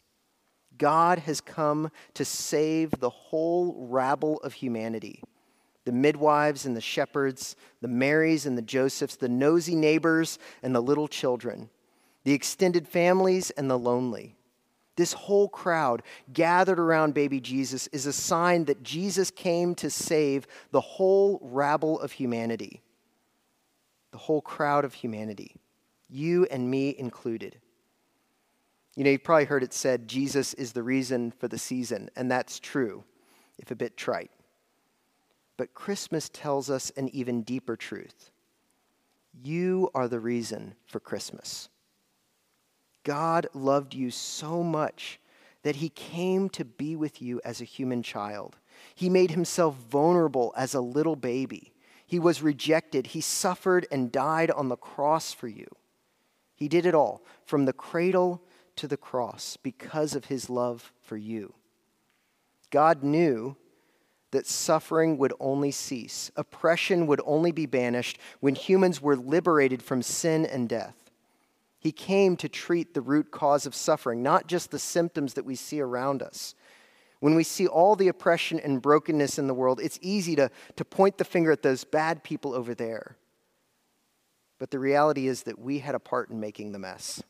God 0.77 1.19
has 1.19 1.41
come 1.41 1.91
to 2.15 2.25
save 2.25 2.91
the 2.91 3.09
whole 3.09 3.87
rabble 3.87 4.37
of 4.37 4.53
humanity 4.53 5.21
the 5.85 5.91
midwives 5.91 6.65
and 6.65 6.77
the 6.77 6.81
shepherds, 6.81 7.57
the 7.81 7.89
Marys 7.89 8.45
and 8.45 8.57
the 8.57 8.61
Josephs, 8.61 9.17
the 9.17 9.27
nosy 9.27 9.75
neighbors 9.75 10.39
and 10.61 10.73
the 10.73 10.81
little 10.81 11.09
children, 11.09 11.69
the 12.23 12.31
extended 12.31 12.87
families 12.87 13.49
and 13.51 13.69
the 13.69 13.77
lonely. 13.77 14.37
This 14.95 15.13
whole 15.13 15.49
crowd 15.49 16.03
gathered 16.31 16.79
around 16.79 17.13
baby 17.13 17.39
Jesus 17.39 17.87
is 17.87 18.05
a 18.05 18.13
sign 18.13 18.65
that 18.65 18.83
Jesus 18.83 19.31
came 19.31 19.73
to 19.75 19.89
save 19.89 20.45
the 20.71 20.81
whole 20.81 21.39
rabble 21.41 21.99
of 21.99 22.11
humanity, 22.11 22.81
the 24.11 24.19
whole 24.19 24.41
crowd 24.41 24.85
of 24.85 24.93
humanity, 24.93 25.55
you 26.09 26.45
and 26.51 26.69
me 26.69 26.95
included. 26.97 27.57
You 28.95 29.03
know, 29.03 29.09
you've 29.09 29.23
probably 29.23 29.45
heard 29.45 29.63
it 29.63 29.73
said 29.73 30.07
Jesus 30.07 30.53
is 30.53 30.73
the 30.73 30.83
reason 30.83 31.31
for 31.31 31.47
the 31.47 31.57
season, 31.57 32.09
and 32.15 32.29
that's 32.29 32.59
true, 32.59 33.03
if 33.57 33.71
a 33.71 33.75
bit 33.75 33.97
trite. 33.97 34.29
But 35.57 35.73
Christmas 35.73 36.29
tells 36.29 36.69
us 36.69 36.91
an 36.97 37.09
even 37.09 37.41
deeper 37.41 37.75
truth. 37.75 38.29
You 39.43 39.89
are 39.95 40.07
the 40.07 40.19
reason 40.19 40.75
for 40.85 40.99
Christmas. 40.99 41.69
God 43.03 43.47
loved 43.53 43.93
you 43.93 44.11
so 44.11 44.63
much 44.63 45.19
that 45.63 45.77
he 45.77 45.89
came 45.89 46.49
to 46.49 46.65
be 46.65 46.95
with 46.95 47.21
you 47.21 47.41
as 47.43 47.61
a 47.61 47.65
human 47.65 48.03
child. 48.03 48.57
He 48.95 49.09
made 49.09 49.31
himself 49.31 49.75
vulnerable 49.75 50.53
as 50.57 50.73
a 50.73 50.81
little 50.81 51.15
baby. 51.15 51.73
He 52.05 52.19
was 52.19 52.41
rejected. 52.41 53.07
He 53.07 53.21
suffered 53.21 53.87
and 53.91 54.11
died 54.11 54.51
on 54.51 54.69
the 54.69 54.75
cross 54.75 55.33
for 55.33 55.47
you. 55.47 55.67
He 56.55 56.67
did 56.67 56.85
it 56.85 56.93
all, 56.93 57.23
from 57.45 57.65
the 57.65 57.73
cradle 57.73 58.41
to 58.75 58.87
the 58.87 58.97
cross, 58.97 59.57
because 59.61 60.15
of 60.15 60.25
his 60.25 60.49
love 60.49 60.91
for 61.01 61.17
you. 61.17 61.53
God 62.69 63.03
knew 63.03 63.55
that 64.31 64.47
suffering 64.47 65.17
would 65.17 65.33
only 65.39 65.71
cease, 65.71 66.31
oppression 66.35 67.05
would 67.07 67.21
only 67.25 67.51
be 67.51 67.65
banished 67.65 68.17
when 68.39 68.55
humans 68.55 69.01
were 69.01 69.15
liberated 69.15 69.81
from 69.83 70.01
sin 70.01 70.45
and 70.45 70.67
death. 70.67 70.95
He 71.83 71.91
came 71.91 72.37
to 72.37 72.47
treat 72.47 72.93
the 72.93 73.01
root 73.01 73.29
cause 73.29 73.65
of 73.65 73.75
suffering, 73.75 74.23
not 74.23 74.47
just 74.47 74.71
the 74.71 74.79
symptoms 74.79 75.33
that 75.33 75.43
we 75.43 75.55
see 75.55 75.81
around 75.81 76.23
us. 76.23 76.55
When 77.19 77.35
we 77.35 77.43
see 77.43 77.67
all 77.67 77.97
the 77.97 78.07
oppression 78.07 78.57
and 78.57 78.81
brokenness 78.81 79.37
in 79.37 79.47
the 79.47 79.53
world, 79.53 79.81
it's 79.83 79.99
easy 80.01 80.37
to, 80.37 80.49
to 80.77 80.85
point 80.85 81.17
the 81.17 81.25
finger 81.25 81.51
at 81.51 81.61
those 81.61 81.83
bad 81.83 82.23
people 82.23 82.53
over 82.53 82.73
there. 82.73 83.17
But 84.59 84.71
the 84.71 84.79
reality 84.79 85.27
is 85.27 85.43
that 85.43 85.59
we 85.59 85.79
had 85.79 85.93
a 85.93 85.99
part 85.99 86.29
in 86.29 86.39
making 86.39 86.71
the 86.71 86.79
mess. 86.79 87.21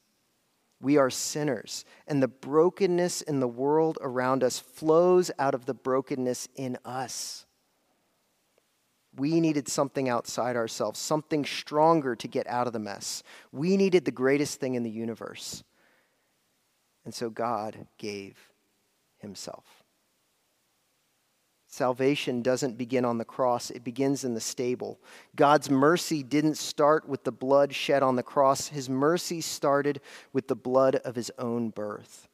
We 0.80 0.98
are 0.98 1.10
sinners, 1.10 1.84
and 2.06 2.22
the 2.22 2.28
brokenness 2.28 3.24
in 3.24 3.39
the 3.39 3.48
world 3.48 3.98
around 4.02 4.44
us 4.44 4.60
flows 4.60 5.32
out 5.39 5.56
of 5.56 5.66
the 5.66 5.74
brokenness 5.74 6.48
in 6.56 6.78
us. 6.86 7.48
We 9.15 9.39
needed 9.39 9.67
something 9.67 10.10
outside 10.10 10.56
ourselves, 10.56 10.99
something 10.99 11.45
stronger 11.45 12.15
to 12.15 12.28
get 12.28 12.47
out 12.47 12.67
of 12.67 12.73
the 12.73 12.80
mess. 12.80 13.23
We 13.52 13.78
needed 13.78 14.06
the 14.06 14.12
greatest 14.12 14.60
thing 14.60 14.76
in 14.76 14.84
the 14.84 14.89
universe. 14.89 15.63
And 17.06 17.13
so 17.13 17.30
God 17.30 17.88
gave 17.97 18.38
Himself. 19.19 19.84
Salvation 21.67 22.43
doesn't 22.43 22.78
begin 22.78 23.04
on 23.04 23.17
the 23.17 23.26
cross, 23.26 23.71
it 23.71 23.84
begins 23.84 24.23
in 24.23 24.36
the 24.36 24.39
stable. 24.39 24.99
God's 25.36 25.71
mercy 25.71 26.21
didn't 26.21 26.58
start 26.58 27.10
with 27.10 27.23
the 27.23 27.32
blood 27.32 27.73
shed 27.73 28.04
on 28.04 28.15
the 28.15 28.21
cross, 28.21 28.67
His 28.67 28.89
mercy 28.89 29.41
started 29.41 29.99
with 30.34 30.47
the 30.47 30.56
blood 30.56 30.97
of 30.97 31.15
His 31.15 31.32
own 31.39 31.71
birth. 31.71 32.28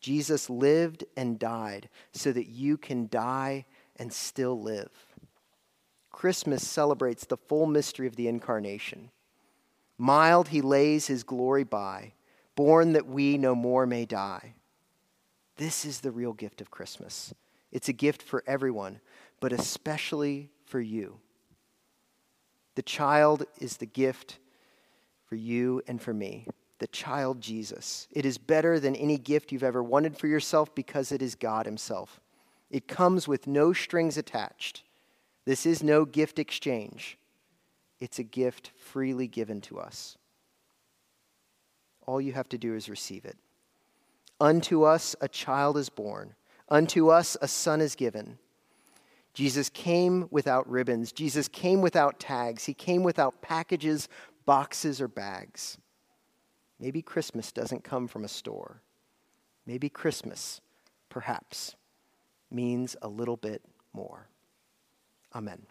Jesus 0.00 0.48
lived 0.48 1.04
and 1.16 1.40
died 1.40 1.88
so 2.12 2.30
that 2.30 2.46
you 2.46 2.76
can 2.76 3.08
die 3.08 3.66
and 3.96 4.12
still 4.12 4.62
live. 4.62 5.05
Christmas 6.16 6.66
celebrates 6.66 7.26
the 7.26 7.36
full 7.36 7.66
mystery 7.66 8.06
of 8.06 8.16
the 8.16 8.26
incarnation. 8.26 9.10
Mild, 9.98 10.48
He 10.48 10.62
lays 10.62 11.08
His 11.08 11.22
glory 11.22 11.62
by, 11.62 12.14
born 12.54 12.94
that 12.94 13.06
we 13.06 13.36
no 13.36 13.54
more 13.54 13.84
may 13.84 14.06
die. 14.06 14.54
This 15.58 15.84
is 15.84 16.00
the 16.00 16.10
real 16.10 16.32
gift 16.32 16.62
of 16.62 16.70
Christmas. 16.70 17.34
It's 17.70 17.90
a 17.90 17.92
gift 17.92 18.22
for 18.22 18.42
everyone, 18.46 19.00
but 19.40 19.52
especially 19.52 20.48
for 20.64 20.80
you. 20.80 21.18
The 22.76 22.82
child 22.82 23.44
is 23.58 23.76
the 23.76 23.84
gift 23.84 24.38
for 25.26 25.34
you 25.34 25.82
and 25.86 26.00
for 26.00 26.14
me. 26.14 26.48
The 26.78 26.86
child 26.86 27.42
Jesus. 27.42 28.08
It 28.10 28.24
is 28.24 28.38
better 28.38 28.80
than 28.80 28.96
any 28.96 29.18
gift 29.18 29.52
you've 29.52 29.62
ever 29.62 29.82
wanted 29.82 30.16
for 30.16 30.28
yourself 30.28 30.74
because 30.74 31.12
it 31.12 31.20
is 31.20 31.34
God 31.34 31.66
Himself. 31.66 32.22
It 32.70 32.88
comes 32.88 33.28
with 33.28 33.46
no 33.46 33.74
strings 33.74 34.16
attached. 34.16 34.82
This 35.46 35.64
is 35.64 35.82
no 35.82 36.04
gift 36.04 36.38
exchange, 36.38 37.16
it's 38.00 38.18
a 38.18 38.24
gift 38.24 38.72
freely 38.76 39.26
given 39.26 39.62
to 39.62 39.78
us. 39.78 40.18
All 42.06 42.20
you 42.20 42.34
have 42.34 42.48
to 42.50 42.58
do 42.58 42.74
is 42.74 42.88
receive 42.88 43.24
it. 43.24 43.36
Unto 44.38 44.82
us 44.84 45.16
a 45.20 45.28
child 45.28 45.78
is 45.78 45.88
born 45.88 46.34
Unto 46.68 47.10
us 47.10 47.36
a 47.40 47.48
son 47.48 47.80
is 47.80 47.94
given. 47.94 48.38
Jesus 49.34 49.68
came 49.68 50.26
without 50.30 50.68
ribbons. 50.68 51.12
Jesus 51.12 51.46
came 51.46 51.80
without 51.80 52.18
tags. 52.18 52.64
He 52.64 52.74
came 52.74 53.02
without 53.02 53.42
packages, 53.42 54.08
boxes, 54.46 55.00
or 55.00 55.08
bags. 55.08 55.78
Maybe 56.80 57.02
Christmas 57.02 57.52
doesn't 57.52 57.84
come 57.84 58.08
from 58.08 58.24
a 58.24 58.28
store. 58.28 58.80
Maybe 59.66 59.88
Christmas, 59.88 60.60
perhaps, 61.08 61.76
means 62.50 62.96
a 63.02 63.08
little 63.08 63.36
bit 63.36 63.62
more. 63.92 64.28
Amen. 65.36 65.66